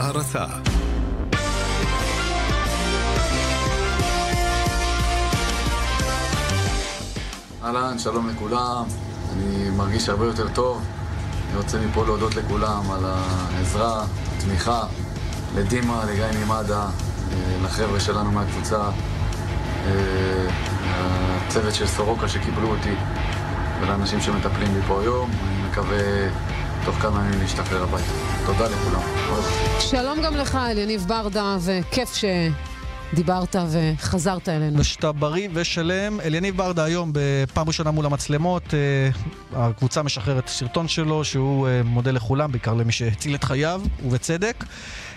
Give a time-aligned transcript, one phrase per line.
[0.00, 0.44] והערצה.
[7.64, 8.84] אהלן, שלום לכולם.
[9.32, 10.82] אני מרגיש הרבה יותר טוב.
[11.48, 14.04] אני רוצה מפה להודות לכולם על העזרה,
[14.36, 14.82] התמיכה,
[15.54, 16.86] לדימה, לגיא ממד"א,
[17.64, 18.90] לחבר'ה שלנו מהקבוצה,
[20.90, 22.94] הצוות של סורוקה שקיבלו אותי
[23.80, 25.30] ולאנשים שמטפלים בי פה היום.
[25.30, 25.98] אני מקווה
[26.84, 28.12] תוך כמה ימים להשתחרר הביתה.
[28.46, 29.00] תודה לכולם.
[29.80, 32.24] שלום גם לך, אליניב ברדה, וכיף ש...
[33.14, 34.78] דיברת וחזרת אלינו.
[34.78, 36.20] ושאתה בריא ושלם.
[36.20, 38.62] אליניב ברדה היום בפעם ראשונה מול המצלמות,
[39.52, 44.64] הקבוצה משחררת סרטון שלו, שהוא מודה לכולם, בעיקר למי שהציל את חייו, ובצדק,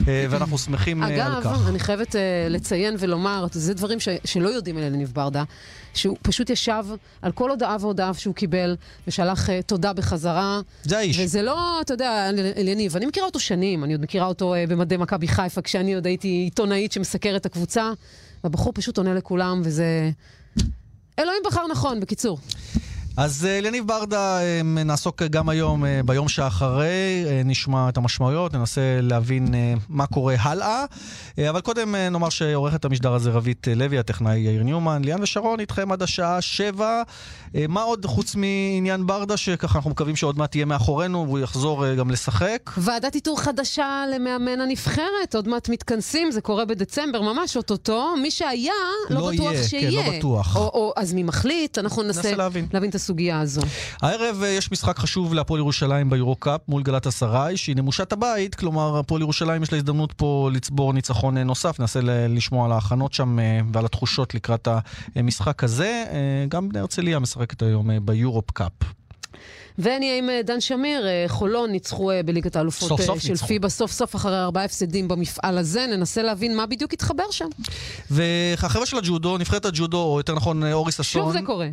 [0.05, 1.47] ואנחנו שמחים אגב, על כך.
[1.49, 2.15] אגב, אני חייבת
[2.49, 5.43] לציין ולומר, זה דברים ש- שלא יודעים על אליניב ברדה,
[5.93, 6.83] שהוא פשוט ישב
[7.21, 8.75] על כל הודעה והודעה שהוא קיבל,
[9.07, 10.59] ושלח תודה בחזרה.
[10.83, 11.19] זה האיש.
[11.19, 15.27] וזה לא, אתה יודע, אליניב, אני מכירה אותו שנים, אני עוד מכירה אותו במדי מכבי
[15.27, 17.82] חיפה, כשאני עוד הייתי עיתונאית שמסקרת את הקבוצה,
[18.43, 20.11] והבחור פשוט עונה לכולם, וזה...
[21.19, 22.39] אלוהים בחר נכון, בקיצור.
[23.17, 29.47] אז אליניב ברדה, נעסוק גם היום, ביום שאחרי, נשמע את המשמעויות, ננסה להבין
[29.89, 30.85] מה קורה הלאה.
[31.49, 36.01] אבל קודם נאמר שעורכת המשדר הזה רבית לוי, הטכנאי יאיר ניומן, ליאן ושרון איתכם עד
[36.03, 37.03] השעה שבע.
[37.69, 42.11] מה עוד חוץ מעניין ברדה, שככה אנחנו מקווים שעוד מעט תהיה מאחורינו והוא יחזור גם
[42.11, 42.71] לשחק?
[42.77, 48.15] ועדת איתור חדשה למאמן הנבחרת, עוד מעט מתכנסים, זה קורה בדצמבר, ממש אוטוטו.
[48.21, 48.73] מי שהיה,
[49.09, 50.03] לא, לא בטוח יהיה, שיהיה.
[50.03, 50.55] כן, לא בטוח.
[50.55, 51.77] או, או, אז מי מחליט?
[51.77, 52.67] אנחנו ננסה, ננסה להבין.
[52.73, 53.61] להבין את הסוגיה הזו.
[54.01, 59.21] הערב יש משחק חשוב להפועל ירושלים ביורו-קאפ מול גלת אסריי, שהיא נמושת הבית, כלומר הפועל
[59.21, 63.37] ירושלים יש לה הזדמנות פה לצבור ניצחון נוסף, ננסה לשמוע על ההכנות שם
[63.73, 64.67] ועל התחושות לקראת
[65.15, 66.03] המשחק הזה.
[66.49, 68.71] גם בני הרצליה משחקת היום ביורופ-קאפ.
[69.79, 73.47] ונהיה עם דן שמיר, חולון ניצחו בליגת האלופות סוף סוף של ניצחו.
[73.47, 77.45] פיבה, סוף סוף אחרי ארבעה הפסדים במפעל הזה, ננסה להבין מה בדיוק התחבר שם.
[78.11, 81.21] והחבר'ה של הג'ודו, נבחרת הג'ודו, או יותר נכון אורי ששון...
[81.23, 81.67] שוב זה קורה.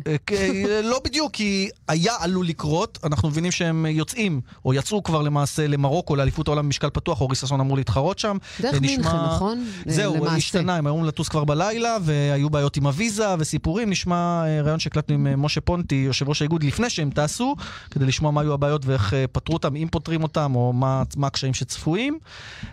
[0.83, 6.15] לא בדיוק, כי היה עלול לקרות, אנחנו מבינים שהם יוצאים, או יצאו כבר למעשה למרוקו,
[6.15, 8.37] לאליפות העולם במשקל פתוח, אורי ששון אמור להתחרות שם.
[8.61, 9.65] דרך ונשמע- מינכן, נכון?
[9.85, 10.35] זהו, למעשה.
[10.35, 13.89] השתנה, הם אמורים לטוס כבר בלילה, והיו בעיות עם הוויזה וסיפורים.
[13.89, 17.55] נשמע אה, ראיון שהקלטנו עם אה, משה פונטי, יושב ראש האיגוד, לפני שהם טסו,
[17.91, 21.27] כדי לשמוע מה היו הבעיות ואיך אה, פתרו אותם, אם פותרים אותם, או מה מה
[21.27, 22.19] הקשיים שצפויים.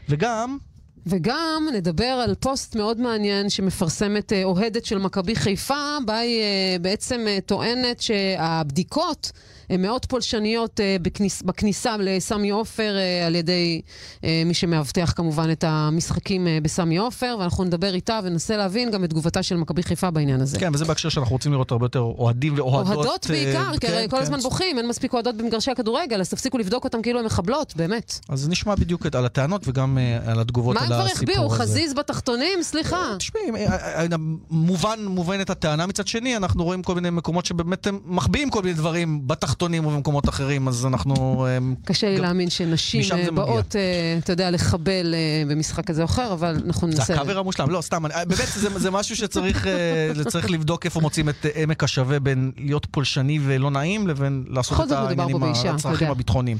[0.09, 0.59] וגם,
[1.07, 6.77] וגם נדבר על פוסט מאוד מעניין שמפרסמת אה, אוהדת של מכבי חיפה, בה היא אה,
[6.81, 9.33] בעצם טוענת שהבדיקות
[9.79, 13.81] מאוד פולשניות אה, בכניס, בכניסה לסמי עופר אה, על ידי
[14.25, 19.05] אה, מי שמאבטח כמובן את המשחקים אה, בסמי עופר, ואנחנו נדבר איתה וננסה להבין גם
[19.05, 20.59] את תגובתה של מכבי חיפה בעניין הזה.
[20.59, 22.97] כן, וזה בהקשר שאנחנו רוצים לראות הרבה יותר אוהדים ואוהדות.
[22.97, 24.23] אוהדות אה, בעיקר, כי כן, הרי כל כן.
[24.23, 28.19] הזמן בוכים, אין מספיק אוהדות במגרשי הכדורגל, אז תפסיקו לבדוק אותם כאילו הן מחבלות, באמת.
[28.29, 31.25] אז נשמע בדיוק את- על הטענות וגם אה, על התגובות מה על הם כבר הסיפור
[31.35, 31.47] החביאו?
[31.55, 31.63] הזה.
[31.63, 32.63] חזיז בתחתונים?
[32.63, 33.15] סליחה.
[33.19, 34.07] תשמעי, אה, אה,
[34.51, 38.75] מובן, מובנת הטענה מצד שני, אנחנו רואים כל מיני מקומות שבאמת הם מחביאים כל מיני
[38.75, 41.47] דברים בתחתונים ובמקומות אחרים, אז אנחנו...
[41.47, 43.31] אה, קשה לי להאמין שנשים אה, זה.
[43.31, 45.15] באות, אה, אתה יודע, לחבל
[45.49, 47.15] במשחק כזה או אחר, אבל אנחנו זה ננסה.
[47.15, 49.67] הקאבר המושלם, לא, סתם, באמת זה, זה משהו שצריך
[50.15, 54.87] זה צריך לבדוק איפה מוצאים את עמק השווה בין להיות פולשני ולא נעים לבין לעשות
[54.87, 56.11] את העניינים, הצרכים.
[56.11, 56.57] הביטחוניים.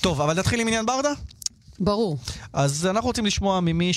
[0.00, 1.12] טוב, אבל נתחיל עם עניין ברדה?
[1.80, 2.18] ברור.
[2.52, 3.92] אז אנחנו רוצים לשמוע ממי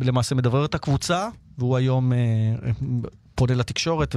[0.00, 2.12] שלמעשה מדברר את הקבוצה, והוא היום
[3.38, 4.16] פונה לתקשורת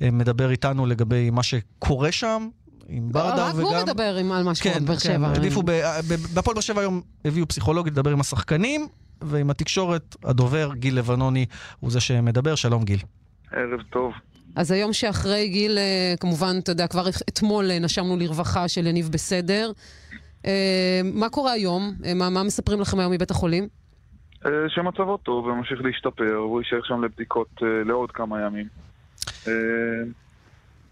[0.00, 2.48] ומדבר איתנו לגבי מה שקורה שם.
[2.88, 3.64] עם ברדה רק וגם...
[3.64, 5.26] הוא מדבר עם- על מה שקורה כן, בבאר כן, שבע.
[5.28, 5.62] העדיפו,
[6.34, 8.88] בהפועל באר שבע היום הביאו פסיכולוג לדבר עם השחקנים,
[9.22, 11.46] ועם התקשורת, הדובר גיל לבנוני
[11.80, 12.54] הוא זה שמדבר.
[12.54, 12.98] שלום גיל.
[13.52, 14.12] ערב טוב.
[14.56, 19.08] אז היום שאחרי גיל, אה, כמובן, אתה יודע, כבר אתמול אה, נשמנו לרווחה של יניב
[19.12, 19.72] בסדר.
[20.46, 21.94] אה, מה קורה היום?
[22.14, 23.68] מה מה מספרים לכם היום מבית החולים?
[24.46, 28.66] אה, שמצבו טוב וממשיך להשתפר, הוא יישאר שם לבדיקות אה, לעוד כמה ימים.
[29.48, 29.52] אה,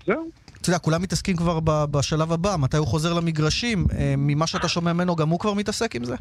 [0.07, 0.31] זהו.
[0.61, 1.61] אתה יודע, כולם מתעסקים כבר
[1.91, 3.87] בשלב הבא, מתי הוא חוזר למגרשים.
[4.19, 6.17] ממה שאתה שומע ממנו, גם הוא כבר מתעסק עם זה?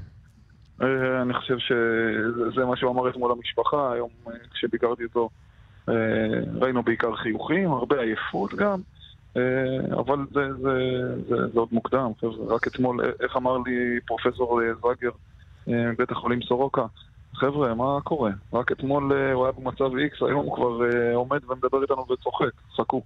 [1.22, 4.10] אני חושב שזה מה שהוא אמר אתמול למשפחה, היום
[4.54, 5.30] כשביקרתי אותו
[6.62, 8.80] ראינו בעיקר חיוכים, הרבה עייפות גם,
[9.92, 10.80] אבל זה, זה,
[11.30, 12.12] זה, זה עוד מוקדם.
[12.48, 15.12] רק אתמול, איך אמר לי פרופסור זאגר
[15.70, 16.86] אה, מבית החולים סורוקה,
[17.36, 18.32] חבר'ה, מה קורה?
[18.54, 22.62] רק אתמול אה, הוא היה במצב איקס, היום הוא כבר אה, עומד ומדבר איתנו וצוחק,
[22.78, 23.02] חכו.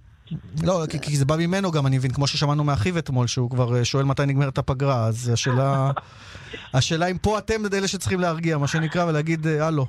[0.62, 3.76] לא, כי, כי זה בא ממנו גם, אני מבין, כמו ששמענו מאחיו אתמול, שהוא כבר
[3.76, 5.90] אה, שואל מתי נגמרת הפגרה, אז השאלה...
[6.74, 9.86] השאלה אם פה אתם אלה שצריכים להרגיע, מה שנקרא, ולהגיד, הלו,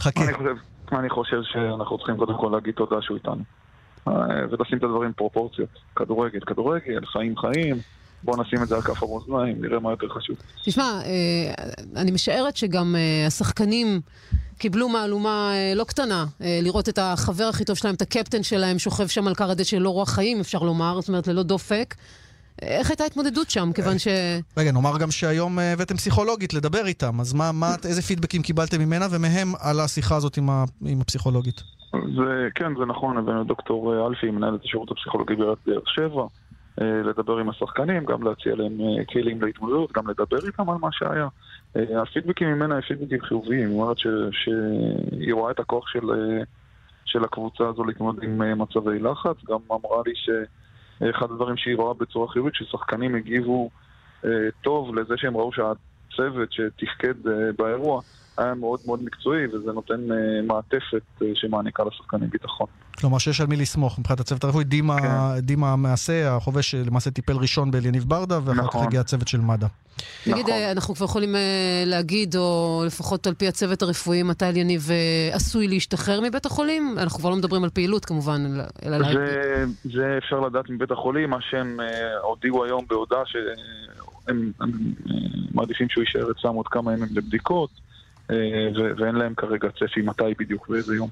[0.00, 0.24] חכה.
[0.24, 0.56] אני חושב,
[0.92, 3.44] אני חושב שאנחנו צריכים קודם כל להגיד תודה שהוא איתנו.
[4.50, 5.68] ולשים את הדברים בפרופורציות.
[5.96, 7.76] כדורגל, כדורגל, חיים, חיים.
[8.24, 10.36] בואו נשים את זה על כף המאזניים, נראה מה יותר חשוב.
[10.64, 11.64] תשמע, אה,
[11.96, 14.00] אני משערת שגם אה, השחקנים
[14.58, 19.06] קיבלו מהלומה אה, לא קטנה, לראות את החבר הכי טוב שלהם, את הקפטן שלהם, שוכב
[19.06, 21.94] שם על כר הדשא ללא רוח חיים, אפשר לומר, זאת אומרת, ללא דופק.
[22.62, 23.70] איך הייתה ההתמודדות שם?
[23.74, 24.08] כיוון ש...
[24.56, 29.06] רגע, נאמר גם שהיום הבאתם פסיכולוגית לדבר איתם, אז מה, מה, איזה פידבקים קיבלתם ממנה
[29.10, 31.62] ומהם על השיחה הזאת עם, ה, עם הפסיכולוגית?
[31.92, 36.22] זה, כן, זה נכון, הבאנו דוקטור אלפי, מנהלת השירות הפסיכולוגי בעיריית באר שבע,
[36.78, 41.28] לדבר עם השחקנים, גם להציע להם אה, כלים להתמודדות, גם לדבר איתם על מה שהיה.
[41.76, 46.42] אה, הפידבקים ממנה הם פידבקים חיוביים, היא אומרת שהיא רואה את הכוח של, אה,
[47.04, 51.94] של הקבוצה הזו להתמודד עם אה, מצבי לחץ, גם אמרה לי שאחד הדברים שהיא רואה
[51.94, 53.70] בצורה חיובית, ששחקנים הגיבו
[54.24, 54.30] אה,
[54.62, 58.00] טוב לזה שהם ראו שהצוות שתפקד אה, באירוע
[58.36, 60.16] היה מאוד מאוד מקצועי, וזה נותן אה,
[60.46, 60.82] מעטפת
[61.22, 62.66] אה, שמעניקה לשחקנים ביטחון.
[62.98, 64.64] כלומר שיש על מי לסמוך מבחינת הצוות הרפואי.
[64.64, 65.40] דימה, כן.
[65.40, 68.86] דימה המעשה, החובש שלמעשה טיפל ראשון באליניב ברדה, ואחר כך נכון.
[68.86, 69.66] הגיע הצוות של מד"א.
[70.24, 70.50] תגיד, נכון.
[70.50, 71.34] אה, אנחנו כבר יכולים
[71.86, 74.88] להגיד, או לפחות על פי הצוות הרפואי, מתי אליניב
[75.32, 76.94] עשוי להשתחרר מבית החולים?
[76.98, 78.42] אנחנו כבר לא מדברים על פעילות כמובן,
[78.84, 78.98] אלא-.
[78.98, 81.80] לה- זה, זה אפשר לדעת מבית החולים, מה שהם
[82.22, 83.42] הודיעו היום בהודעה שהם
[84.28, 84.52] הם,
[85.54, 87.70] מעדיפים שהוא יישאר אצלם עוד כמה ימים לבדיקות,
[88.98, 91.08] ואין להם כרגע צפי מתי בדיוק ואיזה יום.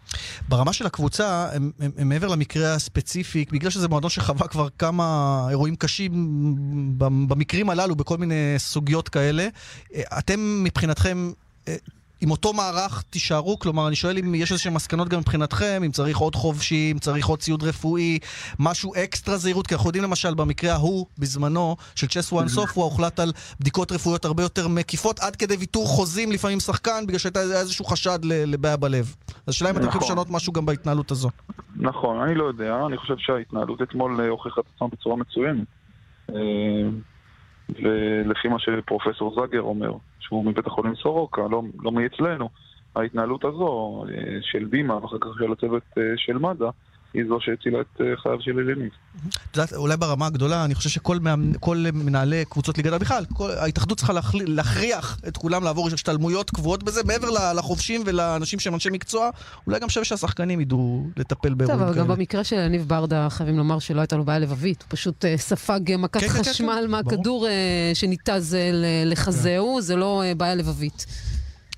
[0.49, 5.47] ברמה של הקבוצה, הם, הם, הם מעבר למקרה הספציפי, בגלל שזה מועדון שחווה כבר כמה
[5.51, 6.13] אירועים קשים
[7.29, 9.49] במקרים הללו, בכל מיני סוגיות כאלה,
[9.95, 11.31] אה, אתם מבחינתכם...
[12.23, 13.59] אה, עם אותו מערך תישארו?
[13.59, 17.39] כלומר, אני שואל אם יש איזשהם מסקנות גם מבחינתכם, אם צריך עוד חובשים, צריך עוד
[17.39, 18.19] ציוד רפואי,
[18.59, 22.85] משהו אקסטרה זהירות, כי אנחנו יודעים למשל במקרה ההוא, בזמנו, של צ'ס וואן סוף, הוא
[22.85, 27.41] הוחלט על בדיקות רפואיות הרבה יותר מקיפות, עד כדי ויתור חוזים לפעמים שחקן, בגלל שהייתה
[27.41, 29.15] איזשהו חשד לבעיה בלב.
[29.47, 30.13] אז השאלה אם אתם יכולים נכון.
[30.13, 31.29] לשנות משהו גם בהתנהלות הזו.
[31.77, 35.67] נכון, אני לא יודע, אני חושב שההתנהלות אתמול אה, הוכיחה את עצמה בצורה מצוינת.
[37.71, 42.49] ולפי מה שפרופסור זאגר אומר, שהוא מבית החולים סורוקה, לא, לא מאצלנו,
[42.97, 46.69] ההתנהלות הזו אה, של דימה ואחר כך של הצוות אה, של מד"א,
[47.15, 48.91] היא זו שהצילה את אה, חייו של אליניב.
[49.51, 51.59] את יודעת, אולי ברמה הגדולה, אני חושב שכל מאמנ-
[51.93, 54.13] מנהלי קבוצות ליגת בכלל, כל- ההתאחדות צריכה
[54.47, 59.31] להכריח את כולם לעבור השתלמויות קבועות בזה, מעבר לחובשים ולאנשים שהם אנשי מקצוע,
[59.67, 62.17] אולי גם שווה שהשחקנים ידעו לטפל טוב, באירועים אבל גם כאלה.
[62.17, 64.83] במקרה של יניב ברדה, חייבים לומר שלא הייתה לו בעיה לבבית.
[64.83, 67.47] הוא פשוט אה, ספג אה, מכת כן, כן, כן, חשמל כן, מהכדור
[67.95, 68.57] שניתז
[69.07, 71.07] לחזהו, זה לא בעיה לבבית.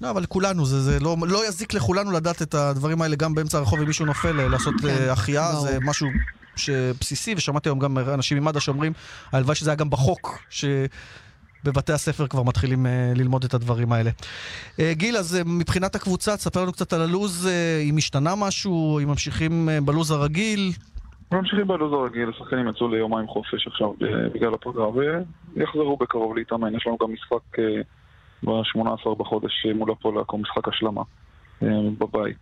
[0.05, 3.59] לא, אבל לכולנו, זה, זה לא, לא יזיק לכולנו לדעת את הדברים האלה גם באמצע
[3.59, 5.67] הרחוב אם מישהו נופל, אה, לעשות כן, אה, החייאה, ברור.
[5.67, 6.09] זה משהו
[6.57, 8.93] שבסיסי, ושמעתי היום גם אנשים ממד"א שאומרים,
[9.33, 14.11] הלוואי שזה היה גם בחוק, שבבתי הספר כבר מתחילים אה, ללמוד את הדברים האלה.
[14.81, 18.99] אה, גיל, אז אה, מבחינת הקבוצה, תספר לנו קצת על הלו"ז, אה, אם השתנה משהו,
[19.03, 20.73] אם ממשיכים אה, בלו"ז הרגיל.
[21.33, 26.75] ממשיכים בלו"ז הרגיל, השחקנים יצאו ליומיים חופש עכשיו אה, בגלל הפגרה ויחזרו בקרוב להתאמן.
[26.75, 27.65] יש לנו גם משחק אה,
[28.45, 31.03] ב-18 בחודש אה, מול הפועל עכו, משחק השלמה
[31.63, 31.69] אה,
[31.99, 32.37] בבית.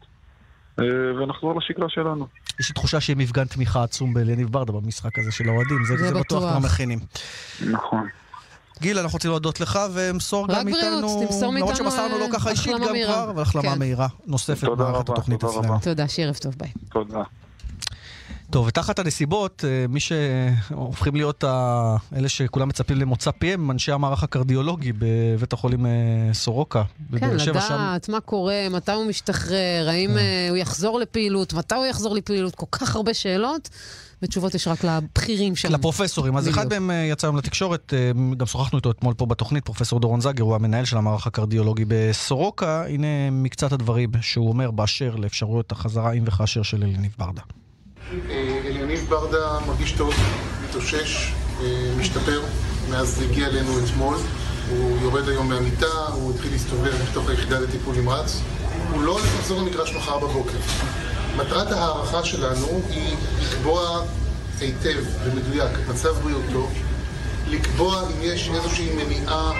[0.80, 0.84] אה,
[1.22, 2.26] ונחזור לשגרה שלנו.
[2.60, 6.08] יש לי תחושה שיהיה מפגן תמיכה עצום באליניב ברדה במשחק הזה של האוהדים, זה, זה
[6.08, 6.42] זה בטוח.
[6.42, 6.98] כבר מכינים.
[7.70, 8.08] נכון.
[8.80, 12.26] גיל, אנחנו רוצים להודות לך, ומסור רק גם בריאות, איתנו, תמסור למרות מאיתנו, שמסרנו לא
[12.32, 12.94] ככה אישית גם.
[13.04, 13.78] כבר, אבל החלמה כן.
[13.78, 15.78] מהירה נוספת במערכת התוכנית אצלנו.
[15.82, 16.72] תודה, שערב טוב, ביי.
[16.90, 17.22] תודה.
[18.52, 21.96] טוב, ותחת הנסיבות, אה, מי שהופכים להיות ה...
[22.16, 25.90] אלה שכולם מצפים למוצא פיהם, אנשי המערך הקרדיולוגי בבית החולים אה,
[26.32, 26.82] סורוקה,
[27.18, 27.74] כן, שבע שם.
[27.74, 30.18] לדעת מה קורה, מתי הוא משתחרר, האם כן.
[30.18, 33.68] אה, הוא יחזור לפעילות, מתי הוא יחזור לפעילות, כל כך הרבה שאלות,
[34.22, 35.72] ותשובות יש רק לבכירים שם.
[35.72, 36.36] לפרופסורים.
[36.36, 36.68] אז אחד.
[36.68, 37.92] מהם יצא היום לתקשורת,
[38.36, 42.84] גם שוחחנו איתו אתמול פה בתוכנית, פרופסור דורון זגר, הוא המנהל של המערך הקרדיולוגי בסורוקה.
[42.88, 47.42] הנה מקצת הדברים שהוא אומר באשר לאפשרויות החזרה, אם וכאשר של אליניב ברדה.
[48.10, 50.14] אה, אליניב ברדה מרגיש טוב,
[50.64, 51.66] מתאושש, אה,
[51.98, 52.42] משתפר
[52.90, 54.16] מאז זה הגיע אלינו אתמול.
[54.70, 58.40] הוא יורד היום מהמיטה, הוא התחיל להסתובב בתוך היחידה לטיפול נמרץ.
[58.90, 60.58] הוא לא הולך לחזור למגרש מחר בבוקר.
[61.36, 64.04] מטרת ההערכה שלנו היא לקבוע
[64.60, 66.70] היטב ומדויק את מצב בריאותו,
[67.48, 69.52] לקבוע אם יש איזושהי מניעה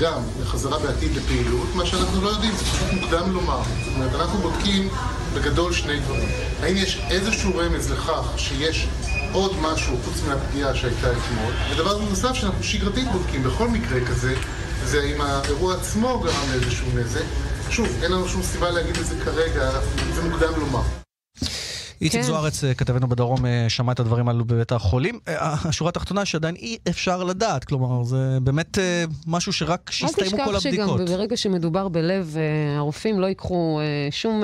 [0.00, 3.60] גם לחזרה בעתיד לפעילות, מה שאנחנו לא יודעים, זה פשוט מוקדם לומר.
[3.84, 4.88] זאת אומרת, אנחנו בודקים
[5.34, 6.28] בגדול שני דברים.
[6.62, 8.88] האם יש איזשהו רמז לכך שיש
[9.32, 11.52] עוד משהו חוץ מהפגיעה שהייתה אתמול?
[11.72, 14.34] ודבר נוסף שאנחנו שגרתית בודקים בכל מקרה כזה,
[14.84, 17.24] זה האם האירוע עצמו גרם לאיזשהו נזק.
[17.70, 19.70] שוב, אין לנו שום סיבה להגיד את זה כרגע,
[20.14, 20.99] זה מוקדם לומר.
[22.00, 22.26] איציק כן.
[22.26, 25.18] זוארץ, אה, כתבנו בדרום, אה, שמע את הדברים האלו בבית החולים.
[25.28, 28.78] אה, השורה התחתונה שעדיין אי אפשר לדעת, כלומר, זה באמת
[29.26, 31.10] משהו שרק אל שיסתיימו כל תשכח שגם הבדיקות.
[31.10, 32.36] ברגע שמדובר בלב,
[32.78, 33.80] הרופאים לא ייקחו
[34.10, 34.42] שום.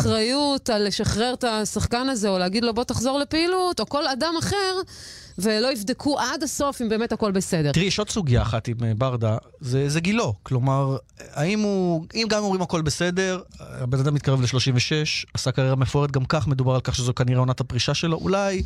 [0.00, 4.34] אחריות על לשחרר את השחקן הזה, או להגיד לו בוא תחזור לפעילות, או כל אדם
[4.38, 4.80] אחר,
[5.38, 7.72] ולא יבדקו עד הסוף אם באמת הכל בסדר.
[7.72, 10.34] תראי, יש עוד סוגיה אחת עם אה, ברדה, זה, זה גילו.
[10.42, 10.96] כלומר,
[11.32, 16.24] האם הוא, אם גם אומרים הכל בסדר, הבן אדם מתקרב ל-36, עשה קריירה מפוארת, גם
[16.24, 18.62] כך מדובר על כך שזו כנראה עונת הפרישה שלו, אולי,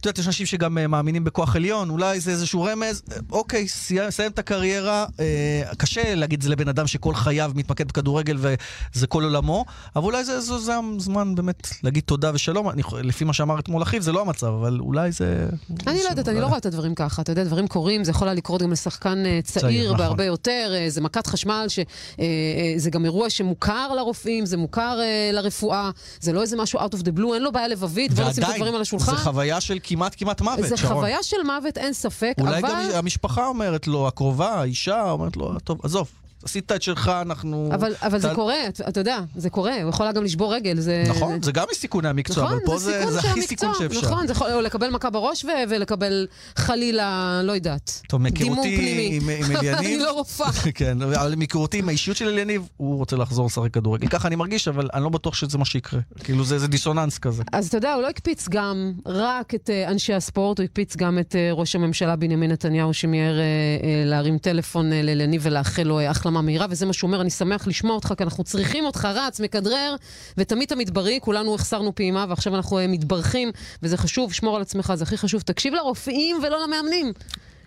[0.00, 3.68] את יודעת, יש אנשים שגם uh, מאמינים בכוח עליון, אולי זה איזשהו רמז, uh, אוקיי,
[3.68, 8.36] סיים, סיים את הקריירה, uh, קשה להגיד את זה לבן אדם שכל חייו מתמקד בכדורגל
[8.40, 9.64] וזה כל עולמו,
[9.96, 12.70] אבל אולי זה, זה, זה הזמן באמת להגיד תודה ושלום.
[12.70, 15.46] אני, לפי מה שאמר אתמול אחיו, זה לא המצב, אבל אולי זה...
[15.86, 17.22] אני לא יודעת, אני לא רואה את הדברים ככה.
[17.22, 20.26] אתה יודע, דברים קורים, זה יכול היה לקרות גם לשחקן uh, צעיר, צעיר בהרבה נכון.
[20.26, 24.98] יותר, uh, זה מכת חשמל, uh, uh, גם אירוע שמוכר לרופאים, זה מוכר
[25.32, 28.44] לרפואה, זה לא איזה משהו out of the blue, אין לו בעיה לבבית, בוא נשים
[28.44, 29.12] את הדברים על השולחן.
[29.12, 30.94] זה חוויה של כמעט כמעט מוות, זה שרון.
[30.94, 32.68] חוויה של מוות, אין ספק, אולי אבל...
[32.70, 36.10] אולי גם המשפחה אומרת לו, הקרובה, האישה אומרת לו, טוב, עזוב,
[36.44, 37.70] עשית את שלך, אנחנו...
[37.74, 38.28] אבל, אבל אתה...
[38.28, 40.80] זה קורה, אתה, אתה יודע, זה קורה, הוא יכול גם לשבור רגל.
[40.80, 41.04] זה...
[41.08, 44.00] נכון, זה גם מסיכוני המקצוע, נכון, אבל פה זה, זה, זה הכי סיכון שאפשר.
[44.00, 49.30] נכון, זה יכול לקבל מכה בראש ו- ולקבל חלילה, לא יודעת, טוב, מהיכרותי עם, עם
[49.30, 49.74] אליניב...
[49.80, 50.50] אני לא רופאה.
[50.74, 54.08] כן, אבל מהיכרותי עם האישיות של אליניב, הוא רוצה לחזור לשחק כדורגל.
[54.08, 56.00] ככה אני מרגיש, אבל אני לא בטוח שזה מה שיקרה.
[56.24, 57.42] כאילו, זה איזה דיסוננס כזה.
[57.52, 61.18] אז אתה יודע, הוא לא הקפיץ גם רק את uh, אנשי הספורט, הוא הקפיץ גם
[61.18, 66.42] את uh, ראש הממשלה בנימין נתניהו, שמיהר uh, להרים טלפון לאליניב ולאחל לו uh, החלמה
[66.42, 69.96] מהירה, וזה מה שהוא אומר, אני שמח לשמוע אותך, כי אנחנו צריכים אותך רץ, מכדרר,
[70.38, 73.50] ותמיד תמיד בריא, כולנו החסרנו פעימה, ועכשיו אנחנו אה, מתברכים,
[73.82, 75.42] וזה חשוב, שמור על עצמך, זה הכי חשוב.
[75.42, 77.12] תקשיב לרופאים ולא למאמנים.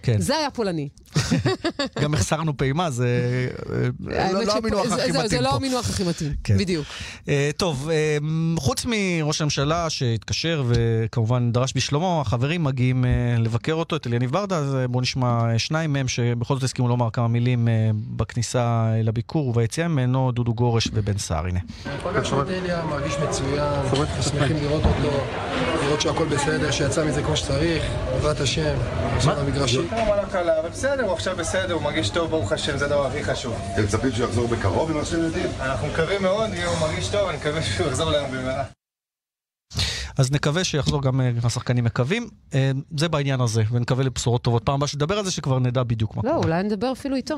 [0.04, 0.22] כן.
[0.22, 0.90] זה היה פולני.
[2.02, 3.08] גם החסרנו פעימה, זה
[4.12, 5.28] אה, לא, לא המינוח הכי מתאים פה.
[5.28, 6.34] זה לא המינוח הכי מתאים.
[6.58, 6.86] בדיוק.
[7.26, 8.24] Uh, טוב, uh,
[8.60, 13.06] חוץ מראש הממשלה שהתקשר וכמובן דרש בשלומו, החברים מגיעים
[13.38, 17.28] לבקר אותו, את אליניב ברדה, אז בואו נשמע שניים מהם שבכל זאת הסכימו לומר כמה
[17.28, 21.60] מילים בכניסה לביקור וביציאה ממנו, דודו גורש ובן סער, הנה.
[22.04, 23.82] פגשנו את אליה, מרגיש מצוין,
[24.22, 25.24] שמחים לראות אותו,
[25.84, 28.76] לראות שהכל בסדר, שיצא מזה כמו שצריך, בעזרת השם,
[29.16, 29.93] עכשיו המגרשים.
[29.96, 33.08] לא מנה קלה, אבל בסדר, הוא עכשיו בסדר, הוא מרגיש טוב, ברוך השם, זה הדבר
[33.08, 33.54] הכי חשוב.
[33.74, 35.50] אתם מצפים שהוא יחזור בקרוב, ממה שאתם יודעים?
[35.60, 38.64] אנחנו מקווים מאוד, הוא מרגיש טוב, אני מקווה שהוא יחזור אלינו במהרה.
[40.18, 42.30] אז נקווה שיחזור גם אה, השחקנים מקווים.
[42.54, 44.64] אה, זה בעניין הזה, ונקווה לבשורות טובות.
[44.66, 46.42] פעם הבאה שתדבר על זה שכבר נדע בדיוק מה לא, קורה.
[46.42, 47.36] לא, אולי נדבר אפילו איתו.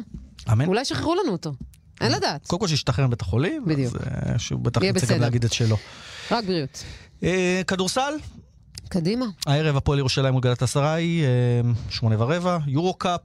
[0.52, 0.66] אמן.
[0.66, 1.54] אולי ישחררו לנו אותו.
[2.02, 2.48] אין לדעת.
[2.48, 3.66] קודם כל שישתחרר מבית החולים.
[3.66, 3.96] בדיוק.
[3.96, 5.78] אז אה, שהוא בטח ירצה גם להגיד את שלו.
[6.32, 6.84] רק בריאות.
[7.68, 8.14] כדורסל?
[8.96, 9.26] קדימה.
[9.46, 11.22] הערב הפועל ירושלים מול גלת אסריי,
[11.90, 13.22] שמונה ורבע, יורו קאפ,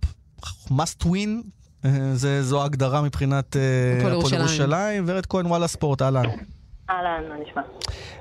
[0.69, 3.57] must win, זה, זו ההגדרה מבחינת
[3.99, 5.05] הפועל ירושלים.
[5.07, 6.23] ורד כהן, וואלה ספורט, אהלן.
[6.91, 7.63] אהלן, מה נשמע?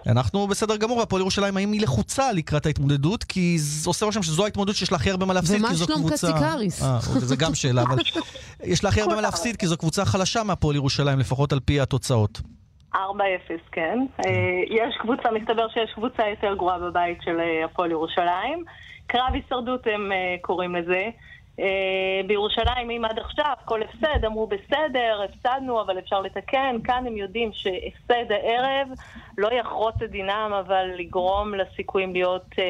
[0.08, 3.24] אנחנו בסדר גמור, הפועל ירושלים, האם היא לחוצה לקראת ההתמודדות?
[3.24, 6.01] כי זה עושה רושם שזו ההתמודדות שיש לה הכי הרבה מה להפסיד, כי זו קבוצה...
[6.01, 6.84] ומה שלום קציקריס?
[6.84, 7.98] אה, זה גם שאלה, אבל
[8.63, 11.79] יש לה הכי הרבה מה להפסיד, כי זו קבוצה חלשה מהפועל ירושלים, לפחות על פי
[11.79, 12.41] התוצאות.
[12.96, 12.98] 4-0,
[13.72, 14.00] כן.
[14.25, 18.63] אה, יש קבוצה, מסתבר שיש קבוצה יותר גרועה בבית של אה, הפועל ירושלים.
[19.08, 21.10] קרב הישרדות הם אה, קוראים לזה.
[21.60, 26.75] אה, בירושלים, אם עד עכשיו כל הפסד, אמרו בסדר, הפסדנו, אבל אפשר לתקן.
[26.84, 28.88] כאן הם יודעים שהפסד הערב
[29.38, 32.63] לא יחרוץ את דינם, אבל לגרום לסיכויים להיות אה,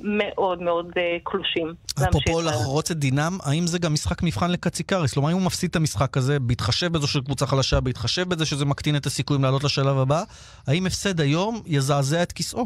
[0.00, 1.74] מאוד מאוד אה, קלושים.
[2.08, 5.12] אפרופו לחרוץ את דינם, האם זה גם משחק מבחן לקציקריס?
[5.12, 8.64] כלומר, אם הוא מפסיד את המשחק הזה, בהתחשב בזו של קבוצה חלשה, בהתחשב בזה שזה
[8.64, 10.22] מקטין את הסיכויים לעלות לשלב הבא,
[10.66, 12.64] האם הפסד היום יזעזע את כיסאו?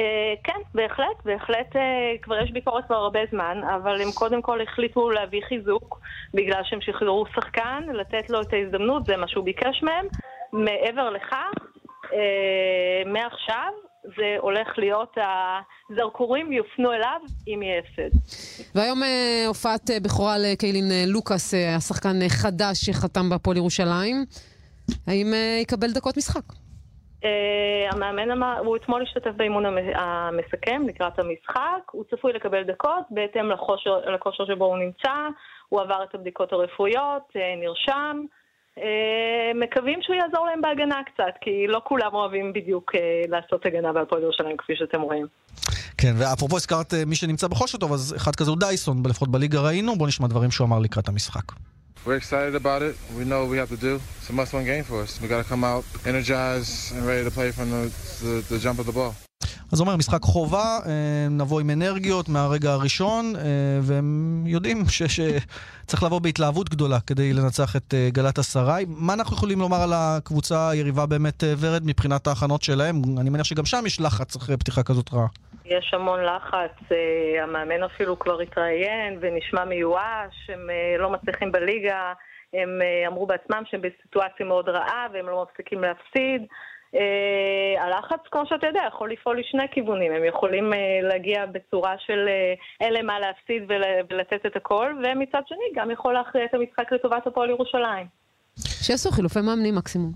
[0.00, 1.82] אה, כן, בהחלט, בהחלט אה,
[2.22, 6.00] כבר יש ביקורת כבר הרבה זמן, אבל הם קודם כל החליטו להביא חיזוק
[6.34, 10.06] בגלל שהם שחררו שחקן, לתת לו את ההזדמנות, זה מה שהוא ביקש מהם.
[10.52, 11.52] מעבר לכך,
[12.12, 15.16] אה, מעכשיו זה הולך להיות,
[15.90, 18.16] הזרקורים יופנו אליו אם יהיה הפסד.
[18.74, 19.02] והיום
[19.46, 24.24] הופעת בכורה לקיילין לוקאס, השחקן חדש שחתם בהפועל ירושלים.
[25.06, 26.69] האם יקבל דקות משחק?
[27.20, 27.24] Uh,
[27.94, 33.50] המאמן אמר, הוא אתמול השתתף באימון המסכם לקראת המשחק, הוא צפוי לקבל דקות בהתאם
[34.14, 35.12] לכושר, שבו הוא נמצא,
[35.68, 38.24] הוא עבר את הבדיקות הרפואיות, uh, נרשם.
[38.78, 38.82] Uh,
[39.54, 42.92] מקווים שהוא יעזור להם בהגנה קצת, כי לא כולם אוהבים בדיוק
[43.28, 45.26] לעשות הגנה בהפועל ירושלים, כפי שאתם רואים.
[45.98, 49.96] כן, ואפרופו הזכרת מי שנמצא בחושר טוב, אז אחד כזה הוא דייסון, לפחות בליגה ראינו,
[49.96, 51.52] בואו נשמע דברים שהוא אמר לקראת המשחק.
[52.04, 52.96] We're excited about it.
[53.14, 54.00] We know what we have to do.
[54.18, 55.20] It's a must-win game for us.
[55.20, 57.92] We got to come out energized and ready to play from the,
[58.22, 59.14] the, the jump of the ball.
[59.72, 63.42] אז אומר משחק חובה, אה, נבוא עם אנרגיות מהרגע הראשון, אה,
[63.82, 68.84] והם יודעים שצריך לבוא בהתלהבות גדולה כדי לנצח את אה, גלת אסריי.
[68.88, 72.96] מה אנחנו יכולים לומר על הקבוצה היריבה באמת, ורד, מבחינת ההכנות שלהם?
[73.20, 75.26] אני מניח שגם שם יש לחץ אחרי פתיחה כזאת רעה.
[75.64, 76.76] יש המון לחץ,
[77.42, 80.60] המאמן אפילו כבר התראיין ונשמע מיואש, הם
[80.98, 82.12] לא מצליחים בליגה,
[82.54, 82.68] הם
[83.06, 86.46] אמרו בעצמם שהם בסיטואציה מאוד רעה והם לא מפסיקים להפסיד.
[86.94, 90.12] אה, הלחץ, כמו שאתה יודע, יכול לפעול לשני כיוונים.
[90.12, 94.94] הם יכולים אה, להגיע בצורה של אה, אין להם מה להפסיד ול, ולתת את הכל,
[94.98, 98.06] ומצד שני גם יכול להכריע את המשחק לטובת הפועל ירושלים.
[98.56, 100.12] שיעשו חילופי מאמנים מקסימום.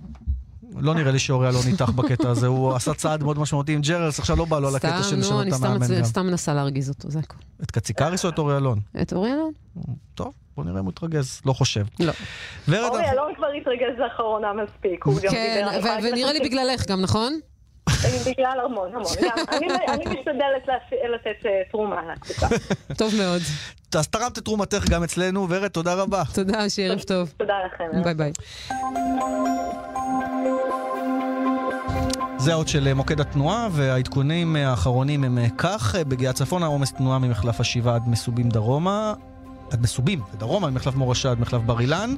[0.76, 4.18] לא נראה לי שאוריה לא ניתח בקטע הזה, הוא עשה צעד מאוד משמעותי עם ג'רלס,
[4.18, 5.90] עכשיו לא בא לו על הקטע של סתם, נו, לשנות אני את סתם המאמן מצ-
[5.98, 6.04] גם.
[6.04, 7.38] סתם מנסה להרגיז אותו, זה הכול.
[7.62, 8.78] את קציקריס או את אוריה אלון?
[9.02, 9.52] את אורי אלון?
[10.14, 11.84] טוב, בוא נראה אם הוא יתרגז, לא חושב.
[12.00, 12.12] לא.
[12.68, 15.70] ורד, אורי אלון כבר התרגז לאחרונה מספיק, הוא גם כן, דיבר...
[15.70, 17.40] אני להגיד ונראה לך לי בגללך גם, נכון?
[18.26, 19.12] בגלל המון, המון.
[19.22, 20.68] גם אני- אני משתדלת
[21.14, 22.00] לתת אה, תרומה.
[22.98, 23.42] טוב מאוד.
[23.98, 26.22] אז תרמת את תרומתך גם אצלנו, ורד, תודה רבה.
[26.34, 27.32] תודה, שיהיה ערב טוב.
[27.36, 28.02] תודה לכם.
[28.02, 28.32] ביי ביי.
[32.38, 37.94] זה עוד של מוקד התנועה, והעדכונים האחרונים הם כך, בגיאה צפונה עומס תנועה ממחלף השבעה
[37.94, 39.14] עד מסובים דרומה.
[39.74, 42.14] עד מסובים, ודרומה, ממחלף מורשה עד מחלף בר אילן.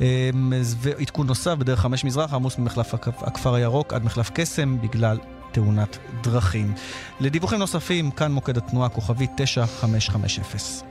[0.00, 5.18] אמ, ועדכון נוסף בדרך חמש מזרח, עמוס ממחלף הכ- הכפר הירוק עד מחלף קסם בגלל
[5.52, 6.72] תאונת דרכים.
[7.20, 10.86] לדיווחים נוספים, כאן מוקד התנועה, כוכבי 9550.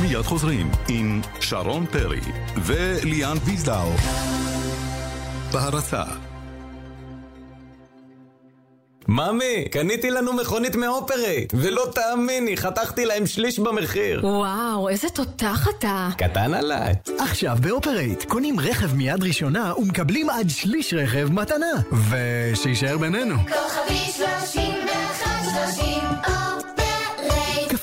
[0.00, 2.20] מיד חוזרים עם שרון פרי
[2.64, 3.90] וליאן ויזדאו.
[5.52, 6.02] בהרצה
[9.08, 14.20] ממי, קניתי לנו מכונית מאופרייט, ולא תאמיני, חתכתי להם שליש במחיר.
[14.26, 16.08] וואו, איזה תותח אתה.
[16.18, 16.94] קטן עליי.
[17.18, 21.66] עכשיו באופרייט, קונים רכב מיד ראשונה ומקבלים עד שליש רכב מתנה.
[22.10, 23.34] ושיישאר בינינו.
[23.36, 25.30] כוכבי 31
[25.74, 26.41] 30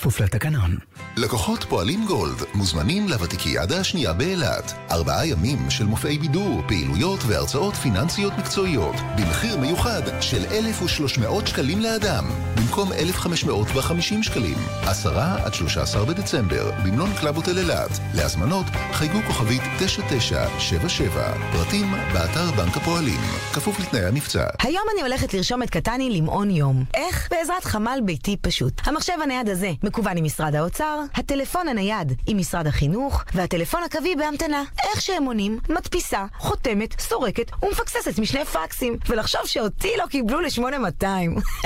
[0.10, 0.78] בכפוף לתקנון.
[1.18, 4.74] לקוחות פועלים גולד מוזמנים לוותיקיאדה השנייה באילת.
[4.92, 8.96] ארבעה ימים של מופעי בידור, פעילויות והרצאות פיננסיות מקצועיות.
[9.18, 12.26] במחיר מיוחד של 1,300 שקלים לאדם,
[12.58, 14.58] במקום 1,550 שקלים.
[14.82, 18.00] 10 עד 13 בדצמבר, במלון קלאבוטל אילת.
[18.14, 21.34] להזמנות, חייגו כוכבית 9977.
[21.52, 23.20] פרטים באתר בנק הפועלים.
[23.54, 24.44] כפוף לתנאי המבצע.
[24.60, 26.84] היום אני הולכת לרשום את קטני למעון יום.
[26.94, 27.28] איך?
[27.32, 28.82] בעזרת חמ"ל ביתי פשוט.
[28.86, 29.72] המחשב הנייד הזה.
[30.00, 34.64] מקוון עם משרד האוצר, הטלפון הנייד עם משרד החינוך, והטלפון הקווי בהמתנה.
[34.84, 38.98] איך שהם עונים, מדפיסה, חותמת, סורקת ומפקססת משני פקסים.
[39.10, 41.06] ולחשוב שאותי לא קיבלו ל-8200.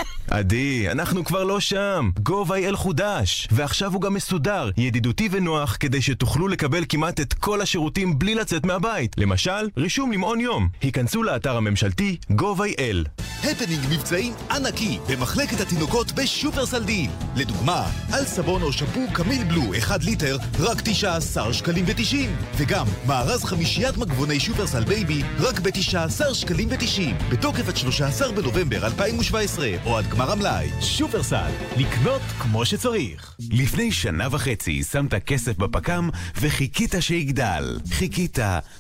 [0.32, 2.10] עדי, אנחנו כבר לא שם.
[2.30, 8.20] gov.il חודש, ועכשיו הוא גם מסודר, ידידותי ונוח, כדי שתוכלו לקבל כמעט את כל השירותים
[8.20, 9.16] בלי לצאת מהבית.
[9.18, 10.68] למשל, רישום למעון יום.
[10.82, 13.24] היכנסו לאתר הממשלתי gov.il.
[13.44, 17.10] הפנינג מבצעים ענקי במחלקת התינוקות בשופרסל דיל.
[17.36, 22.16] לדוגמה, על סבון או שמפו קמיל בלו 1 ליטר, רק 19 שקלים ו-90.
[22.58, 27.32] וגם מארז חמישיית מגבוני שופרסל בייבי, רק ב-19 שקלים ו-90.
[27.32, 30.70] בתוקף עד 13 בנובמבר 2017, או עד גמר המלאי.
[30.82, 33.36] שופרסל, לקנות כמו שצריך.
[33.52, 36.10] לפני שנה וחצי שמת כסף בפק"ם
[36.42, 37.80] וחיכית שיגדל.
[37.92, 38.40] חיכית,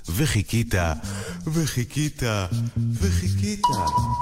[0.10, 0.75] וחיכית,
[1.47, 2.23] וחיכית,
[3.01, 3.62] וחיכית.